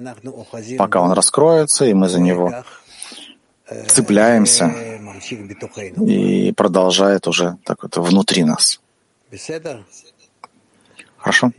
[0.77, 2.53] пока Он раскроется, и мы за Него
[3.87, 4.71] цепляемся
[6.05, 8.81] и продолжает уже так вот внутри нас.
[11.17, 11.51] Хорошо?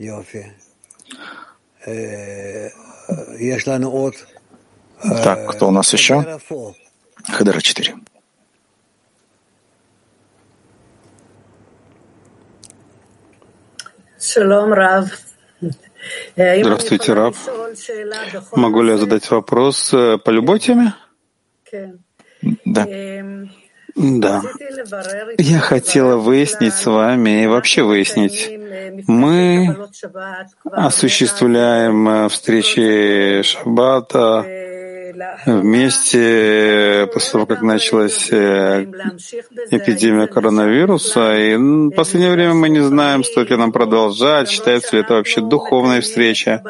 [5.03, 6.41] Так, кто у нас еще?
[7.31, 7.95] Хедера 4.
[16.37, 17.49] Здравствуйте, Рав.
[18.53, 20.95] Могу ли я задать вопрос э, по любой теме?
[22.65, 22.87] Да.
[23.97, 24.43] Да.
[25.39, 28.49] Я хотела выяснить с вами и вообще выяснить.
[29.09, 29.77] Мы
[30.71, 34.68] осуществляем э, встречи Шаббата
[35.47, 38.85] вместе после того, как началась э,
[39.71, 41.37] эпидемия коронавируса.
[41.37, 45.41] И в последнее время мы не знаем, стоит ли нам продолжать, считается ли это вообще
[45.41, 46.63] духовная встреча.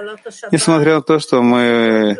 [0.50, 2.16] Несмотря на то, что мы э,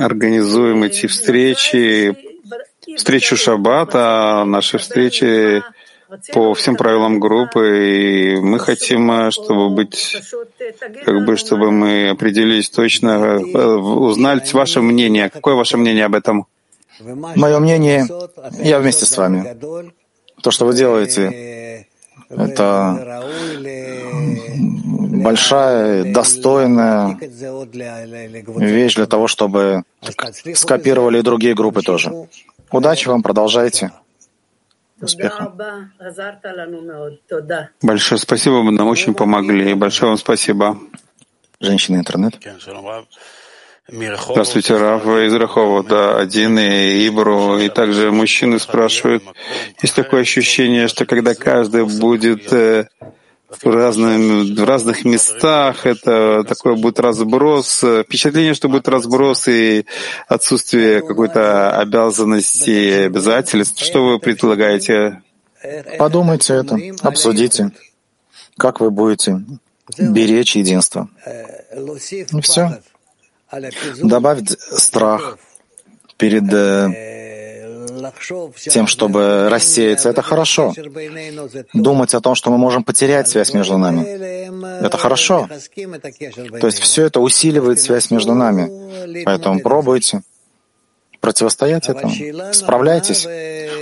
[0.00, 2.16] организуем эти встречи,
[2.96, 5.62] встречу Шаббата, наши встречи
[6.32, 10.16] по всем правилам группы, и мы хотим, э, чтобы быть,
[11.04, 15.28] как бы, чтобы мы определились точно, э, узнали ваше мнение.
[15.28, 16.46] Какое ваше мнение об этом?
[17.00, 18.06] Мое мнение,
[18.58, 19.56] я вместе с вами.
[20.42, 21.86] То, что вы делаете,
[22.30, 23.22] это
[25.22, 27.18] большая, достойная
[28.56, 29.82] вещь для того, чтобы
[30.54, 32.28] скопировали и другие группы тоже.
[32.70, 33.92] Удачи вам, продолжайте
[35.00, 35.54] успеха.
[37.82, 39.74] Большое спасибо, вы нам очень помогли.
[39.74, 40.78] Большое вам спасибо.
[41.60, 42.38] Женщина интернет.
[43.90, 49.24] Здравствуйте, Раф из Рахова, да, один и Ибру, и также мужчины спрашивают.
[49.80, 52.88] Есть такое ощущение, что когда каждый будет э,
[53.48, 55.86] в, разным, в разных местах.
[55.86, 59.86] Это такой будет разброс, впечатление, что будет разброс и
[60.26, 63.82] отсутствие какой-то обязанности, обязательств.
[63.82, 65.22] Что вы предлагаете?
[65.98, 67.72] Подумайте это, обсудите,
[68.56, 69.40] как вы будете
[69.98, 71.08] беречь единство.
[72.42, 72.80] Все.
[74.02, 75.38] Добавить страх
[76.18, 77.27] перед э,
[78.56, 80.72] тем, чтобы рассеяться, это хорошо.
[81.72, 84.02] Думать о том, что мы можем потерять связь между нами,
[84.84, 85.48] это хорошо.
[86.60, 89.24] То есть все это усиливает связь между нами.
[89.24, 90.22] Поэтому пробуйте
[91.20, 92.12] противостоять этому.
[92.52, 93.26] Справляйтесь.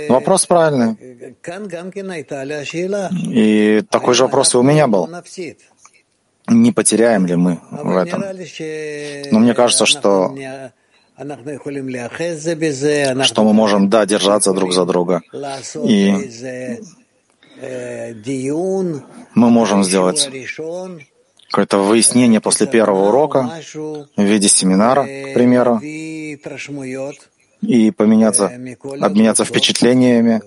[0.07, 0.97] Но вопрос правильный.
[3.31, 5.09] И такой же вопрос и у меня был.
[6.49, 8.23] Не потеряем ли мы в этом?
[9.31, 10.33] Но мне кажется, что
[13.23, 15.21] что мы можем, да, держаться друг за друга.
[15.83, 16.13] И
[19.33, 20.29] мы можем сделать
[21.49, 23.49] какое-то выяснение после первого урока
[24.15, 25.79] в виде семинара, к примеру,
[27.61, 28.51] и поменяться,
[29.01, 30.41] обменяться впечатлениями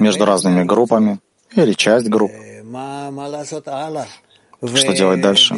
[0.00, 1.18] между разными группами
[1.54, 2.32] или часть групп
[4.62, 5.54] что делать дальше.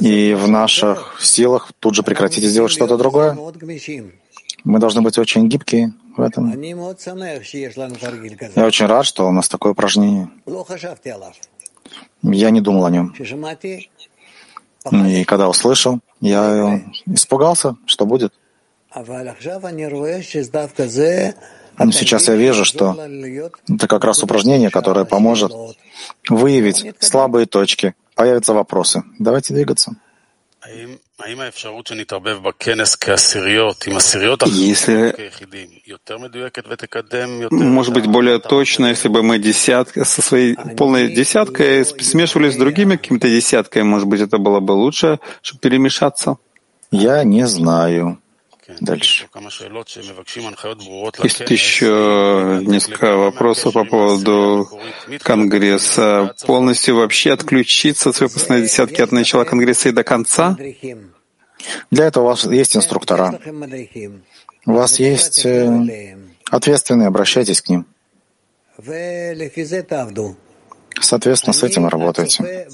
[0.00, 3.36] И в наших силах тут же прекратить и сделать что-то другое.
[4.64, 6.50] Мы должны быть очень гибкие в этом.
[8.56, 10.30] Я очень рад, что у нас такое упражнение.
[12.22, 13.14] Я не думал о нем.
[14.92, 18.32] И когда услышал, я испугался, что будет.
[21.78, 22.96] Но сейчас я вижу, что
[23.68, 25.52] это как раз упражнение, которое поможет
[26.28, 27.94] выявить слабые точки.
[28.14, 29.02] Появятся вопросы.
[29.18, 29.96] Давайте двигаться.
[34.46, 35.14] Если,
[37.50, 42.96] может быть, более точно, если бы мы десятка со своей полной десяткой смешивались с другими
[42.96, 46.38] какими-то десятками, может быть, это было бы лучше, чтобы перемешаться?
[46.90, 48.18] Я не знаю.
[48.80, 49.28] Дальше.
[51.22, 54.68] Есть еще несколько вопросов по поводу
[55.22, 56.34] Конгресса.
[56.46, 60.56] Полностью вообще отключиться от своей постоянной десятки от начала Конгресса и до конца?
[61.90, 63.38] Для этого у вас есть инструктора.
[64.66, 66.16] У вас есть э,
[66.50, 67.86] ответственные, обращайтесь к ним.
[71.00, 72.68] Соответственно, с этим работайте.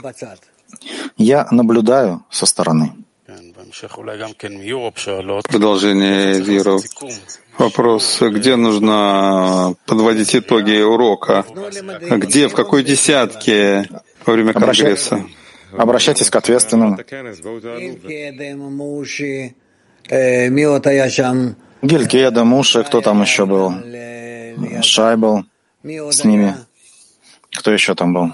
[1.17, 2.93] Я наблюдаю со стороны.
[5.43, 6.83] Продолжение Юров.
[7.59, 11.45] Вопрос, где нужно подводить итоги урока?
[12.11, 13.89] Где, в какой десятке
[14.25, 15.27] во время Конгресса?
[15.77, 16.99] Обращайтесь к ответственным.
[21.83, 23.73] Гилькеда, Муши, кто там еще был?
[24.83, 25.45] Шай был
[25.85, 26.55] с ними.
[27.57, 28.33] Кто еще там был?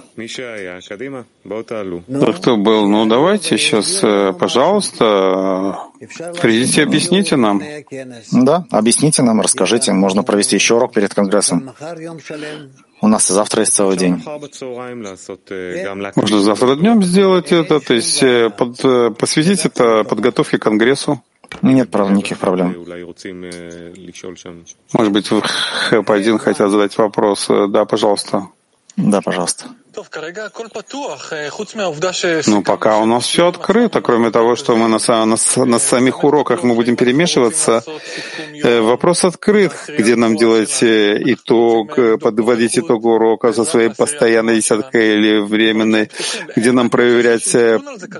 [2.06, 2.86] Да, кто был?
[2.86, 5.78] Ну, давайте сейчас, э, пожалуйста,
[6.42, 7.62] придите, объясните нам.
[8.32, 9.92] Да, объясните нам, расскажите.
[9.92, 11.72] Можно провести еще урок перед Конгрессом.
[13.00, 14.22] У нас завтра есть целый день.
[16.14, 21.22] Можно завтра днем сделать это, то есть э, под, э, посвятить это подготовке к Конгрессу.
[21.62, 22.74] Нет прав, никаких проблем.
[24.92, 27.48] Может быть, в ХЭП-1 хотят задать вопрос.
[27.48, 28.48] Да, пожалуйста.
[28.96, 29.66] Да, пожалуйста.
[32.46, 36.62] Ну, пока у нас все открыто, кроме того, что мы на, на, на самих уроках
[36.62, 37.82] мы будем перемешиваться.
[38.62, 44.56] Э, вопрос открыт, где нам делать э, итог, э, подводить итог урока со своей постоянной
[44.56, 46.10] десяткой или временной,
[46.56, 47.50] где нам проверять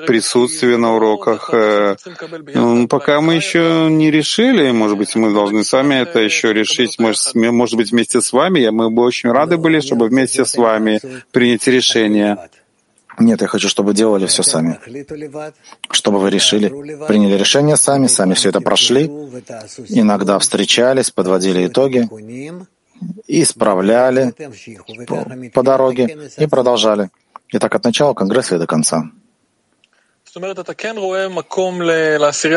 [0.07, 1.51] присутствие на уроках.
[2.55, 7.35] Ну, пока мы еще не решили, может быть, мы должны сами это еще решить, может,
[7.35, 8.69] может быть, вместе с вами.
[8.71, 11.01] Мы бы очень рады были, чтобы вместе с вами
[11.33, 12.51] принять эти решения.
[13.19, 14.79] Нет, я хочу, чтобы делали все сами.
[15.91, 16.69] Чтобы вы решили,
[17.07, 19.07] приняли решение сами, сами все это прошли,
[19.89, 22.09] иногда встречались, подводили итоги,
[23.27, 24.35] исправляли
[25.07, 27.09] по, по дороге и продолжали.
[27.49, 29.05] И так от начала Конгресса и до конца.
[30.35, 30.43] То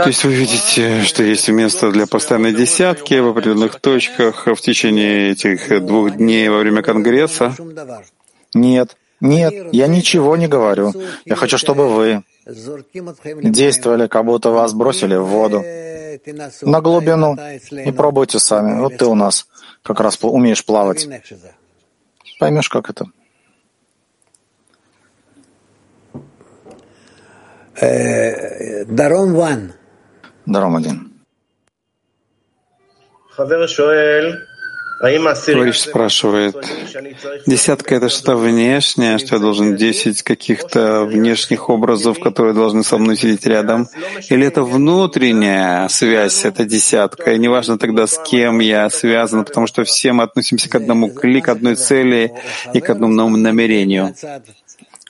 [0.09, 5.85] есть вы видите, что есть место для постоянной десятки в определенных точках в течение этих
[5.85, 7.55] двух дней во время Конгресса?
[8.53, 10.93] Нет, нет, я ничего не говорю.
[11.25, 12.23] Я хочу, чтобы вы
[13.43, 15.63] действовали, как будто вас бросили в воду,
[16.61, 17.37] на глубину,
[17.71, 18.79] и пробуйте сами.
[18.79, 19.47] Вот ты у нас
[19.83, 21.07] как раз умеешь плавать.
[22.39, 23.05] Поймешь, как это.
[28.87, 29.73] Даром Ван.
[30.45, 31.13] Даром один.
[34.99, 36.55] Товарищ спрашивает,
[37.47, 43.15] десятка— это что внешнее, что я должен десять каких-то внешних образов, которые должны со мной
[43.15, 43.87] сидеть рядом?
[44.29, 47.31] Или это внутренняя связь, это десятка?
[47.31, 51.39] И неважно тогда, с кем я связан, потому что все мы относимся к одному кли,
[51.39, 52.33] к одной цели
[52.73, 54.13] и к одному намерению.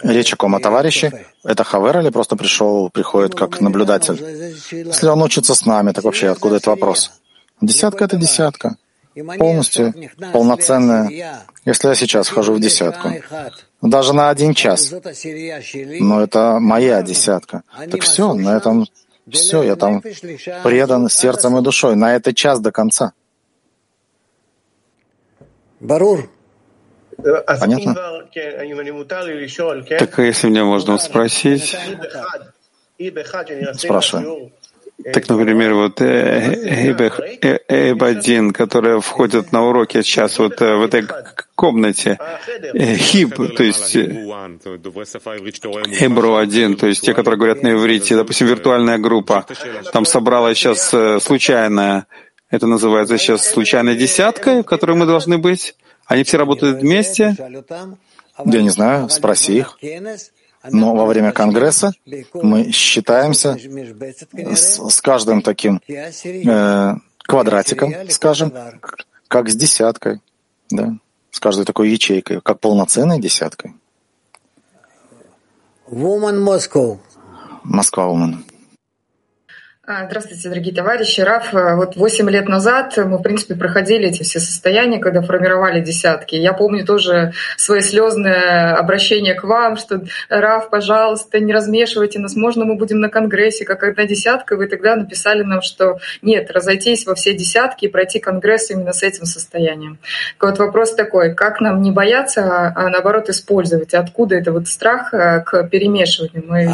[0.03, 0.53] Речь о ком?
[0.53, 1.25] О товарище?
[1.43, 4.19] Это Хавер или просто пришел, приходит как наблюдатель?
[4.71, 7.11] Если он учится с нами, так вообще откуда этот вопрос?
[7.59, 8.77] Десятка— это десятка
[9.37, 9.93] полностью
[10.33, 11.09] полноценная,
[11.65, 13.09] если я сейчас вхожу в десятку,
[13.81, 18.85] даже на один час, но это моя десятка, так все, на этом
[19.31, 20.01] все, я там
[20.63, 23.13] предан сердцем и душой, на этот час до конца.
[25.79, 26.29] Барур.
[27.59, 27.95] Понятно?
[29.99, 31.77] Так если мне можно спросить?
[33.77, 34.51] Спрашиваю.
[35.13, 36.51] Так, например, вот Эйб-1,
[38.51, 41.07] которые входят на уроки сейчас вот в этой
[41.55, 42.19] комнате,
[42.73, 43.95] Хиб, то есть
[46.01, 49.45] Эбру-1, то есть те, которые говорят на иврите, допустим, виртуальная группа,
[49.93, 50.93] там собралась сейчас
[51.23, 52.05] случайная,
[52.49, 55.75] это называется сейчас случайная десятка, в которой мы должны быть.
[56.07, 57.35] Они все работают вместе.
[58.45, 59.77] Я не знаю, спроси их.
[60.63, 61.93] Но во время Конгресса
[62.33, 63.57] мы считаемся
[64.55, 68.53] с, с каждым таким э, квадратиком, скажем,
[69.27, 70.21] как с десяткой,
[70.69, 70.97] да,
[71.31, 73.73] с каждой такой ячейкой, как полноценной десяткой.
[75.89, 76.99] Woman Moscow.
[77.63, 78.43] Москва Woman.
[79.91, 81.19] А, здравствуйте, дорогие товарищи.
[81.19, 85.81] Раф, э, вот 8 лет назад мы, в принципе, проходили эти все состояния, когда формировали
[85.81, 86.35] десятки.
[86.35, 92.65] Я помню тоже свое слезное обращение к вам, что Раф, пожалуйста, не размешивайте нас, можно
[92.65, 94.57] мы будем на конгрессе, как одна десятка.
[94.57, 99.01] Вы тогда написали нам, что нет, разойтись во все десятки и пройти конгресс именно с
[99.01, 99.97] этим состоянием.
[100.39, 103.95] Вот вопрос такой, как нам не бояться, а, а наоборот использовать?
[103.95, 106.43] Откуда это вот страх э, к перемешиванию?
[106.47, 106.67] Мы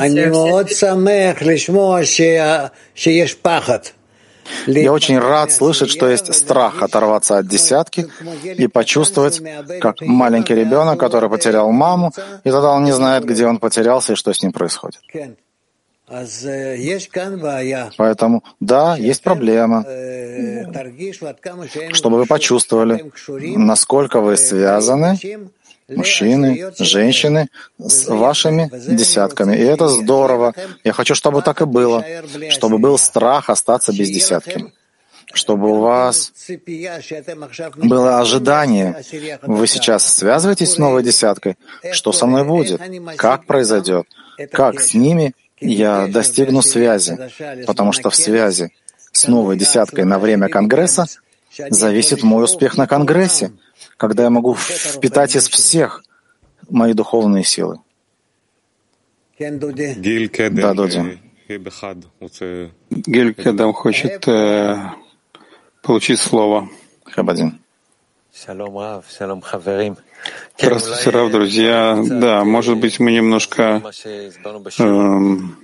[4.68, 8.08] я очень рад слышать, что есть страх оторваться от десятки
[8.44, 9.42] и почувствовать,
[9.82, 12.12] как маленький ребенок, который потерял маму,
[12.44, 15.02] и тогда он не знает, где он потерялся и что с ним происходит.
[17.98, 19.84] Поэтому, да, есть проблема.
[21.94, 23.12] Чтобы вы почувствовали,
[23.58, 25.18] насколько вы связаны,
[25.90, 29.56] мужчины, женщины, с вашими десятками.
[29.56, 30.54] И это здорово.
[30.84, 32.04] Я хочу, чтобы так и было,
[32.50, 34.74] чтобы был страх остаться без десятки
[35.34, 36.32] чтобы у вас
[37.76, 39.04] было ожидание.
[39.42, 41.58] Вы сейчас связываетесь с новой десяткой?
[41.92, 42.82] Что со мной будет?
[43.18, 44.08] Как произойдет?
[44.52, 47.18] Как с ними я достигну связи?
[47.66, 48.72] Потому что в связи
[49.12, 51.06] с новой десяткой на время Конгресса
[51.70, 53.52] зависит мой успех на Конгрессе,
[53.98, 56.04] когда я могу впитать из всех
[56.70, 57.80] мои духовные силы.
[60.62, 61.20] Да, Доди.
[62.90, 64.78] Гиль Кедам хочет э,
[65.82, 66.70] получить слово.
[67.04, 67.60] Хабадин.
[70.58, 72.02] Здравствуйте, Рав, друзья.
[72.04, 73.82] Да, может быть, мы немножко
[74.80, 75.58] эм,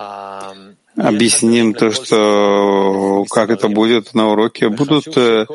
[1.02, 4.70] объясним то, что как это будет на уроке.
[4.70, 5.46] Будут э,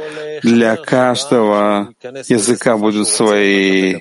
[0.43, 1.89] для каждого
[2.29, 3.97] языка будут свои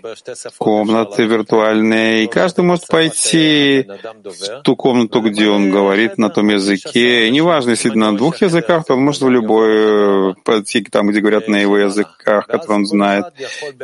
[0.58, 3.88] комнаты виртуальные, и каждый может пойти
[4.24, 7.28] в ту комнату, где он говорит на том языке.
[7.28, 11.20] И неважно, если на двух языках, то он может в любой э, пойти там, где
[11.20, 13.26] говорят на его языках, которые он знает.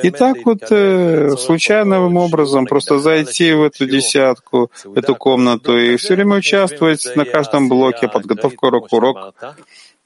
[0.03, 5.95] И так вот э, случайным образом просто зайти в эту десятку, в эту комнату и
[5.97, 9.35] все время участвовать на каждом каждом блоке, подготовка урок, урок,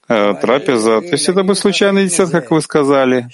[0.08, 1.00] э, трапеза.
[1.00, 3.28] То есть это бы случайный десят, как вы сказали.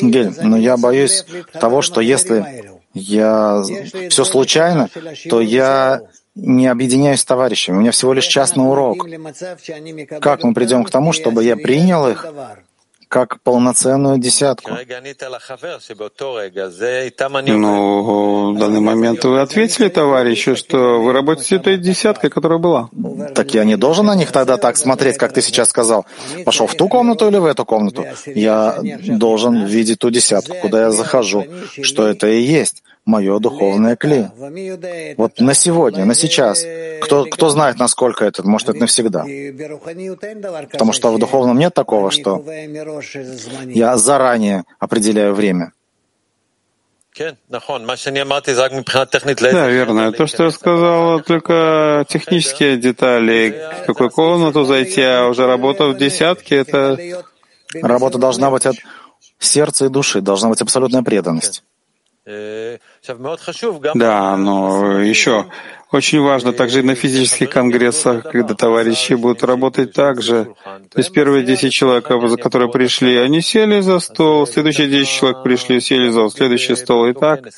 [0.00, 3.62] Гель, но я боюсь того, что если я
[4.08, 4.88] все случайно,
[5.28, 6.00] то я
[6.34, 7.76] не объединяюсь с товарищами.
[7.76, 9.06] У меня всего лишь частный урок.
[10.20, 12.26] Как мы придем к тому, чтобы я принял их
[13.10, 14.70] как полноценную десятку.
[17.56, 22.88] Ну, в данный момент вы ответили товарищу, что вы работаете с этой десяткой, которая была.
[23.34, 26.06] Так я не должен на них тогда так смотреть, как ты сейчас сказал.
[26.44, 28.06] Пошел в ту комнату или в эту комнату?
[28.26, 31.44] Я должен видеть ту десятку, куда я захожу,
[31.82, 34.28] что это и есть мое духовное кли.
[35.16, 36.64] Вот на сегодня, на сейчас.
[37.02, 38.42] Кто, кто знает, насколько это?
[38.46, 39.24] Может, это навсегда.
[40.70, 42.44] Потому что в духовном нет такого, что
[43.66, 45.72] я заранее определяю время.
[49.52, 50.12] Да, верно.
[50.12, 53.68] То, что я сказал, только технические детали.
[53.82, 56.96] В какую комнату зайти, а уже работа в десятке, это...
[57.82, 58.76] Работа должна быть от
[59.38, 61.62] сердца и души, должна быть абсолютная преданность.
[63.94, 65.46] Да, но еще
[65.92, 70.54] очень важно также и на физических конгрессах, когда товарищи будут работать так же.
[70.64, 72.04] То есть первые 10 человек,
[72.40, 77.06] которые пришли, они сели за стол, следующие 10 человек пришли, сели за следующий стол.
[77.06, 77.48] И так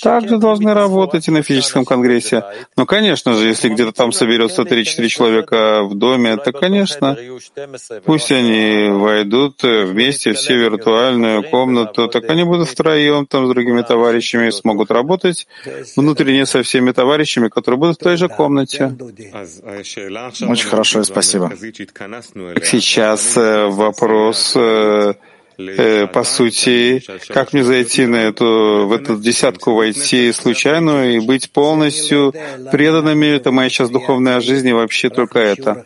[0.00, 2.42] также должны работать и на физическом конгрессе.
[2.76, 7.16] Но, конечно же, если где-то там соберется 3-4 человека в доме, то, конечно,
[8.04, 13.82] пусть они войдут вместе все в виртуальную комнату, так они будут втроем там с другими
[13.82, 15.46] товарищами, смогут работать
[15.96, 18.96] внутренне со всеми товарищами, которые будут в той же комнате.
[20.48, 21.52] Очень хорошо, спасибо.
[22.62, 25.14] Сейчас э, вопрос э,
[25.58, 31.50] э, по сути, как мне зайти на эту, в эту десятку войти случайно и быть
[31.52, 32.34] полностью
[32.72, 35.84] преданными, это моя сейчас духовная жизнь и вообще только это.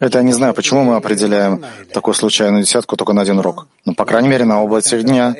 [0.00, 3.68] Это я не знаю, почему мы определяем такую случайную десятку только на один урок.
[3.84, 5.32] Ну, по крайней мере, на области дня.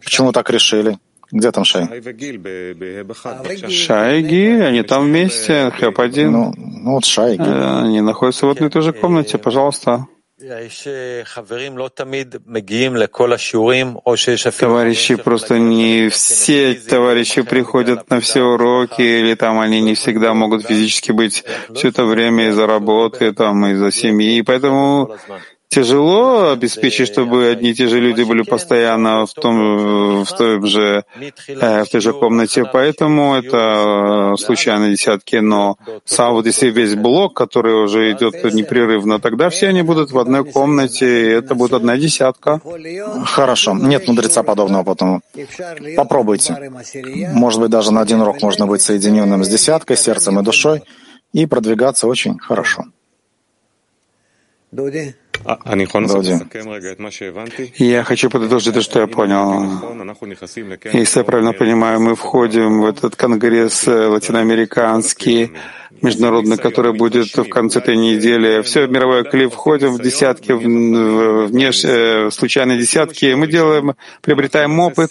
[0.00, 0.98] Почему так решили?
[1.34, 2.00] Где там Шай?
[3.68, 6.30] Шай и Ги, они там вместе, хэп один.
[6.30, 7.42] Ну, ну вот Шай и Ги.
[7.42, 10.06] Э, они находятся в одной и той же комнате, пожалуйста.
[14.60, 20.66] Товарищи просто не все товарищи приходят на все уроки, или там они не всегда могут
[20.66, 24.40] физически быть все это время из-за работы, там, из-за семьи.
[24.42, 25.16] Поэтому
[25.74, 31.04] тяжело обеспечить, чтобы одни и те же люди были постоянно в том, в той же,
[31.48, 32.64] э, в той же комнате.
[32.72, 35.36] Поэтому это случайные десятки.
[35.36, 40.18] Но сам вот если весь блок, который уже идет непрерывно, тогда все они будут в
[40.18, 42.60] одной комнате, и это будет одна десятка.
[43.24, 43.74] Хорошо.
[43.74, 45.22] Нет мудреца подобного потом.
[45.96, 46.70] Попробуйте.
[47.32, 50.82] Может быть, даже на один урок можно быть соединенным с десяткой, сердцем и душой,
[51.32, 52.84] и продвигаться очень хорошо.
[57.76, 59.80] Я хочу подытожить то, что я понял.
[60.92, 65.52] Если я правильно понимаю, мы входим в этот конгресс э, латиноамериканский,
[66.02, 68.62] международный, который будет в конце этой недели.
[68.62, 73.34] Все мировое клип входим в десятки, в, внеш, э, случайные десятки.
[73.34, 75.10] Мы делаем, приобретаем опыт,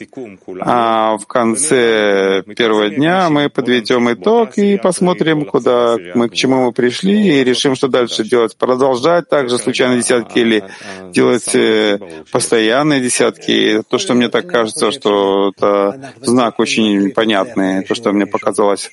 [0.62, 6.72] а в конце первого дня мы подведем итог и посмотрим, куда мы, к чему мы
[6.72, 8.56] пришли, и решим, что дальше делать.
[8.58, 10.64] Продолжать также случайные десятки или
[11.12, 12.00] делать э,
[12.32, 13.84] постоянные десятки.
[13.90, 18.92] То, что мне так кажется, что это знак очень понятный, то, что мне показалось.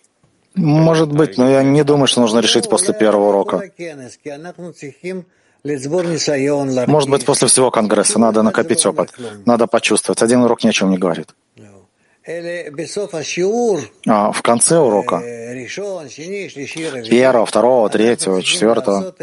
[0.55, 3.71] Может быть, но я не думаю, что нужно решить после первого урока.
[6.87, 9.13] Может быть, после всего Конгресса надо накопить опыт,
[9.47, 10.23] надо почувствовать.
[10.23, 11.35] Один урок ни о чем не говорит.
[14.07, 15.21] А в конце урока,
[17.09, 19.15] первого, второго, третьего, четвертого,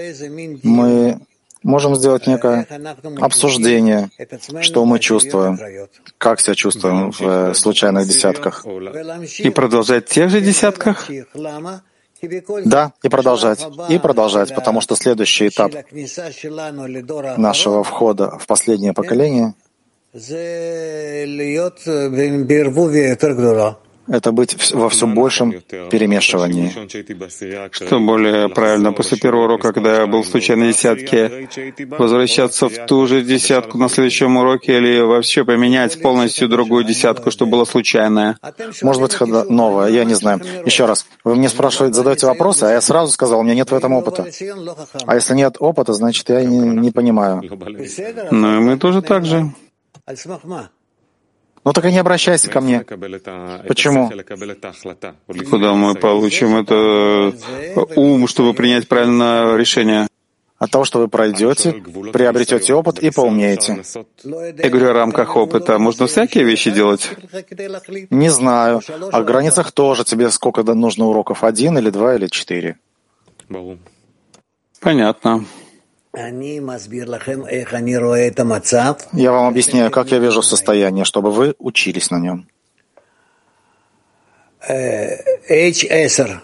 [0.64, 1.20] мы
[1.64, 2.68] можем сделать некое
[3.20, 4.10] обсуждение,
[4.62, 5.60] что мы чувствуем,
[6.18, 8.66] как себя чувствуем в э, случайных десятках.
[9.40, 11.10] И продолжать в тех же десятках?
[12.66, 15.72] Да, и продолжать, и продолжать, потому что следующий этап
[17.38, 19.54] нашего входа в последнее поколение
[24.08, 25.54] это быть во все большем
[25.92, 26.72] перемешивании.
[27.72, 31.50] Что более правильно, после первого урока, когда я был в случайной десятке,
[31.98, 37.46] возвращаться в ту же десятку на следующем уроке или вообще поменять полностью другую десятку, что
[37.46, 38.38] было случайное?
[38.82, 40.42] Может быть, новое, я не знаю.
[40.66, 43.76] Еще раз, вы мне спрашиваете, задаете вопросы, а я сразу сказал, у меня нет в
[43.76, 44.26] этом опыта.
[45.06, 47.42] А если нет опыта, значит, я не, не понимаю.
[48.32, 49.52] Ну и мы тоже так же.
[51.68, 52.80] Ну так и не обращайся ко мне.
[53.68, 54.10] Почему?
[55.50, 60.08] Куда мы получим это э, ум, чтобы принять правильное решение?
[60.60, 61.74] От того, что вы пройдете,
[62.14, 63.84] приобретете опыт и поумнеете.
[64.64, 65.78] Я говорю о рамках опыта.
[65.78, 67.12] Можно всякие вещи делать?
[68.12, 68.80] Не знаю.
[69.12, 70.06] О границах тоже.
[70.06, 71.44] Тебе сколько нужно уроков?
[71.44, 72.78] Один или два или четыре?
[74.80, 75.44] Понятно.
[79.14, 82.48] Я вам объясняю, как я вижу состояние, чтобы вы учились на нем.
[84.68, 86.40] H10.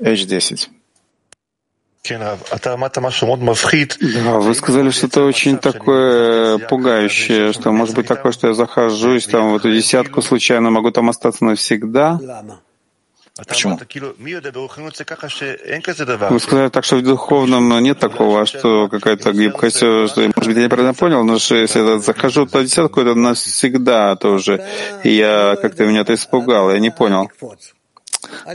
[0.00, 0.68] H10.
[4.00, 9.52] Да, вы сказали что-то очень такое пугающее, что может быть такое, что я захожусь там
[9.52, 12.18] в эту десятку случайно, могу там остаться навсегда.
[13.46, 13.78] Почему?
[16.30, 20.64] Вы сказали так, что в духовном нет такого, что какая-то гибкость, что, может быть, я
[20.64, 24.64] неправильно понял, но что если я захожу в десятку, это навсегда тоже.
[25.04, 27.30] И я как-то меня это испугал, я не понял.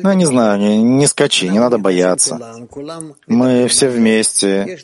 [0.01, 2.39] Ну, я не знаю, не, не скачи, не надо бояться.
[3.27, 4.77] Мы все вместе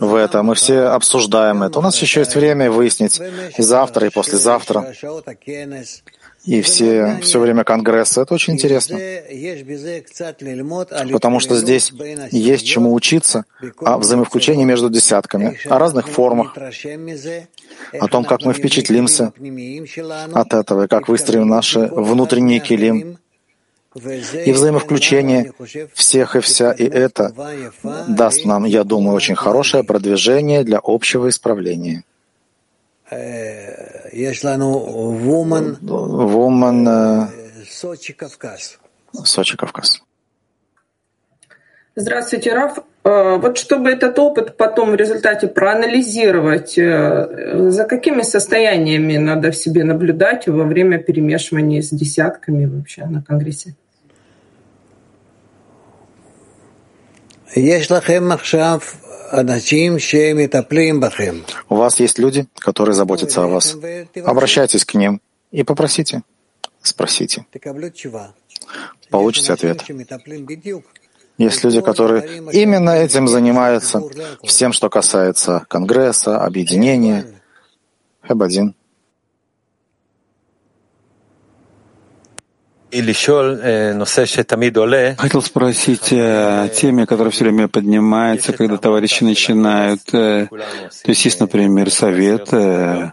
[0.00, 1.78] в этом, мы все обсуждаем это.
[1.78, 3.20] У нас еще есть время выяснить
[3.58, 4.92] и завтра, и послезавтра
[6.48, 8.22] и все, все время Конгресса.
[8.22, 8.96] Это очень интересно,
[11.12, 11.92] потому что здесь
[12.30, 13.44] есть чему учиться
[13.80, 16.56] о взаимовключении между десятками, о разных формах,
[18.00, 19.32] о том, как мы впечатлимся
[20.32, 23.18] от этого, и как выстроим наши внутренние килим,
[24.46, 25.52] и взаимовключение
[25.92, 27.34] всех и вся, и это
[28.08, 32.04] даст нам, я думаю, очень хорошее продвижение для общего исправления.
[36.32, 37.28] Woman
[37.68, 38.78] Сочи, Кавказ.
[39.24, 40.02] Сочи, Кавказ.
[41.94, 42.78] Здравствуйте, Раф.
[43.04, 50.46] Вот чтобы этот опыт потом в результате проанализировать, за какими состояниями надо в себе наблюдать
[50.46, 53.74] во время перемешивания с десятками вообще на Конгрессе?
[61.68, 63.76] У вас есть люди, которые заботятся о вас.
[64.24, 65.20] Обращайтесь к ним
[65.50, 66.22] и попросите,
[66.82, 67.46] спросите.
[69.10, 69.84] Получите ответ.
[71.38, 74.02] Есть люди, которые именно этим занимаются,
[74.42, 77.26] всем, что касается Конгресса, объединения.
[78.28, 78.74] Хэб-1.
[85.18, 90.00] Хотел спросить о теме, которая все время поднимается, когда товарищи начинают.
[90.12, 93.12] Э, то есть есть, например, совет э,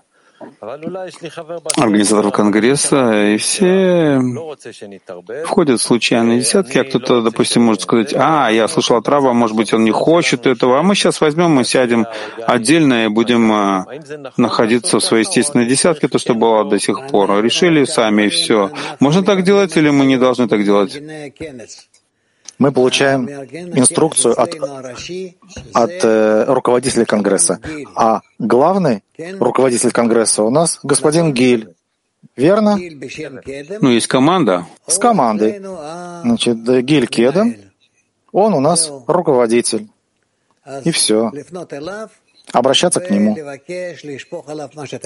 [1.78, 4.20] организаторов Конгресса, и все
[5.46, 9.56] входят в случайные десятки, а кто-то, допустим, может сказать, а, я слушал от Раба, может
[9.56, 12.06] быть, он не хочет этого, а мы сейчас возьмем, мы сядем
[12.46, 13.86] отдельно и будем а,
[14.38, 17.44] находиться в своей естественной десятке, то, что было до сих пор.
[17.44, 18.72] Решили сами и все.
[19.00, 21.02] Можно так делать или мы не должны так делать?
[22.58, 24.56] Мы получаем инструкцию от,
[25.74, 27.60] от э, руководителя Конгресса.
[27.96, 29.04] А главный
[29.40, 31.74] руководитель Конгресса у нас господин Гиль.
[32.36, 32.78] Верно?
[33.82, 34.66] Ну, есть команда.
[34.88, 35.60] С командой.
[36.24, 37.58] Значит, Гиль Кеден,
[38.32, 39.88] он у нас руководитель.
[40.84, 41.32] И все
[42.52, 43.36] обращаться к нему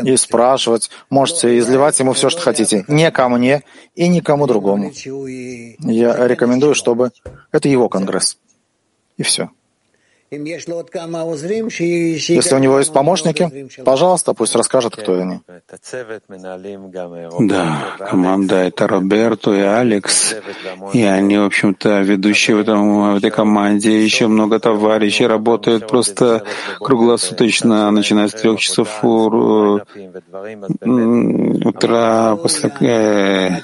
[0.04, 3.64] и спрашивать, можете изливать ему все, что хотите, не ко мне
[3.96, 4.92] и никому другому.
[5.80, 7.12] Я рекомендую, чтобы
[7.52, 8.38] это его конгресс.
[9.18, 9.50] И все.
[12.36, 15.40] Если у него есть помощники, пожалуйста, пусть расскажет, кто они.
[17.40, 20.36] Да, команда— это Роберто и Алекс,
[20.94, 24.04] и они, в общем-то, ведущие в, этом, в этой команде.
[24.04, 26.44] Еще много товарищей работают просто
[26.80, 29.04] круглосуточно, начиная с трех часов
[31.66, 33.62] утра, после, э,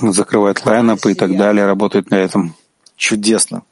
[0.00, 2.54] закрывают лайнапы и так далее, работают на этом.
[2.96, 3.62] Чудесно.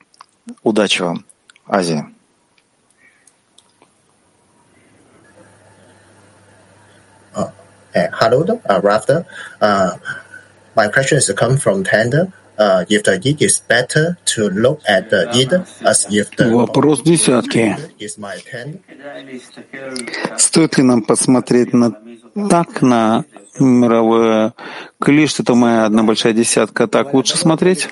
[0.62, 1.24] Удачи вам.
[1.71, 2.11] Азия.
[7.33, 7.51] Uh,
[7.93, 9.25] hello, uh, Rafter.
[9.59, 9.97] Uh,
[10.75, 12.31] my question is come from Tender.
[12.57, 15.53] Uh, if the yid is better to look at the yid
[15.85, 17.75] as if the Вопрос десятки.
[20.37, 21.91] Стоит ли нам посмотреть на
[22.49, 23.25] так на
[23.58, 24.54] мировое
[25.00, 27.88] кли, что это моя одна большая десятка, так лучше смотреть?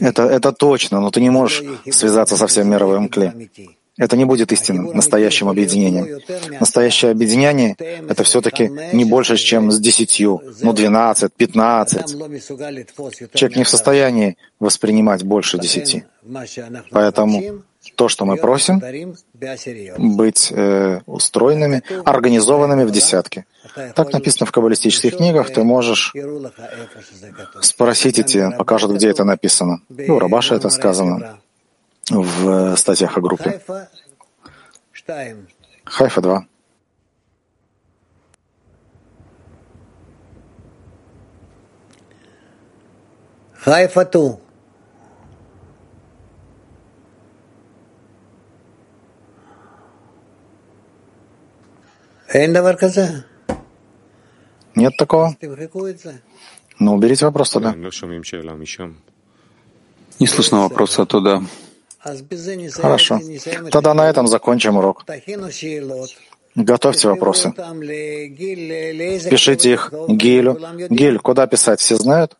[0.00, 3.32] Это, это точно, но ты не можешь связаться со всем мировым кли.
[3.96, 6.20] Это не будет истинным, настоящим объединением.
[6.58, 12.10] Настоящее объединение— это все-таки не больше, чем с десятью, ну, двенадцать, пятнадцать.
[13.34, 16.04] Человек не в состоянии воспринимать больше десяти.
[16.90, 17.62] Поэтому
[17.96, 18.82] то, что мы просим,
[19.98, 23.46] быть э, устроенными, организованными в десятке.
[23.94, 26.12] Так написано в каббалистических книгах, ты можешь
[27.60, 29.80] спросить, и тебе покажут, где это написано.
[29.88, 31.38] Ну, Рабаша это сказано
[32.10, 33.60] в э, статьях о группе.
[35.84, 36.46] Хайфа 2.
[43.54, 44.43] Хайфа 2.
[54.74, 55.36] Нет такого?
[56.80, 57.74] Ну, уберите вопрос туда.
[60.18, 61.42] Не слышно вопроса оттуда.
[62.72, 63.20] Хорошо.
[63.70, 65.04] Тогда на этом закончим урок.
[66.56, 67.52] Готовьте вопросы.
[69.30, 70.58] Пишите их Гилю.
[70.90, 72.36] Гиль, куда писать, все знают?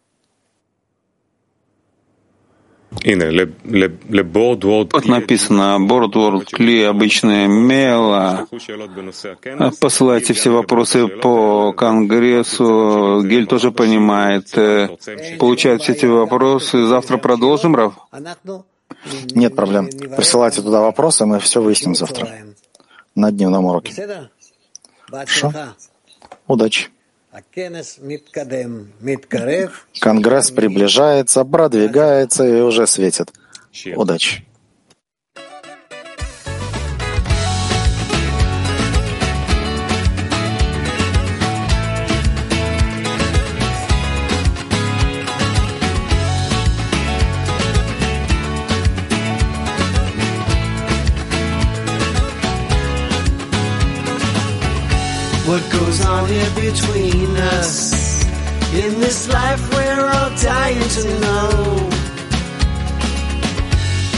[3.02, 8.46] Вот написано Boardword Кли, обычное мело.
[9.80, 13.22] Посылайте все вопросы по Конгрессу.
[13.24, 14.50] Гель тоже понимает.
[15.38, 16.86] Получает все эти вопросы.
[16.86, 17.94] Завтра продолжим, Рав?
[19.34, 19.88] Нет проблем.
[20.16, 22.28] Присылайте туда вопросы, мы все выясним завтра
[23.14, 23.92] на дневном уроке.
[25.10, 25.52] Хорошо?
[26.46, 26.88] Удачи.
[30.00, 33.32] Конгресс приближается, продвигается и уже светит.
[33.96, 34.44] Удачи.
[55.54, 58.24] What goes on here between us?
[58.74, 61.48] In this life we're all dying to know.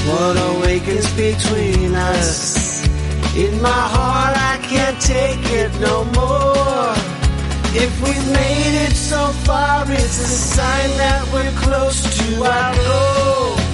[0.09, 2.87] What awakens between us?
[3.37, 6.95] In my heart I can't take it no more.
[7.85, 13.66] If we've made it so far, it's a sign that we're close to our goal.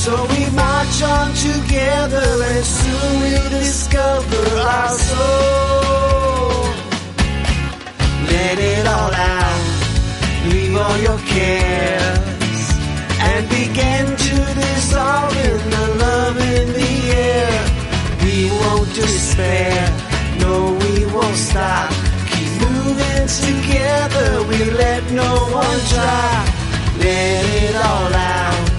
[0.00, 6.64] So we march on together and soon we'll discover our soul.
[8.32, 9.62] Let it all out,
[10.48, 12.62] leave all your cares,
[13.28, 16.94] and begin to dissolve in the love in the
[17.28, 17.52] air.
[18.24, 19.76] We won't despair,
[20.38, 21.90] no we won't stop.
[22.32, 26.54] Keep moving together, we let no one try.
[26.96, 28.69] Let it all out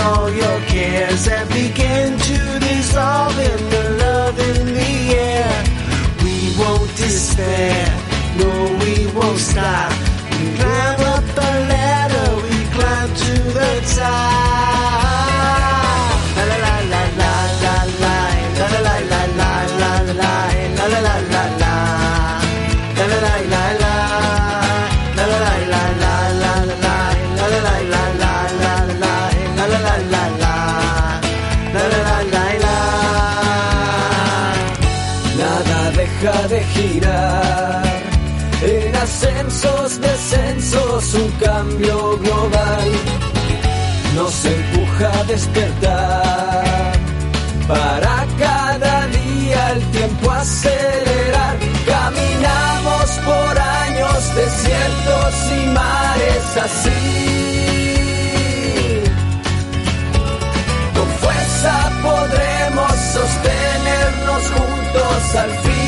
[0.00, 5.64] all your cares and begin to dissolve in the love in the air.
[6.22, 7.86] We won't despair,
[8.38, 10.17] no, we won't stop.
[41.78, 42.88] Global
[44.14, 46.92] nos empuja a despertar.
[47.66, 51.56] Para cada día el tiempo acelerar.
[51.86, 57.02] Caminamos por años, desiertos y mares así.
[60.96, 65.87] Con fuerza podremos sostenernos juntos al fin.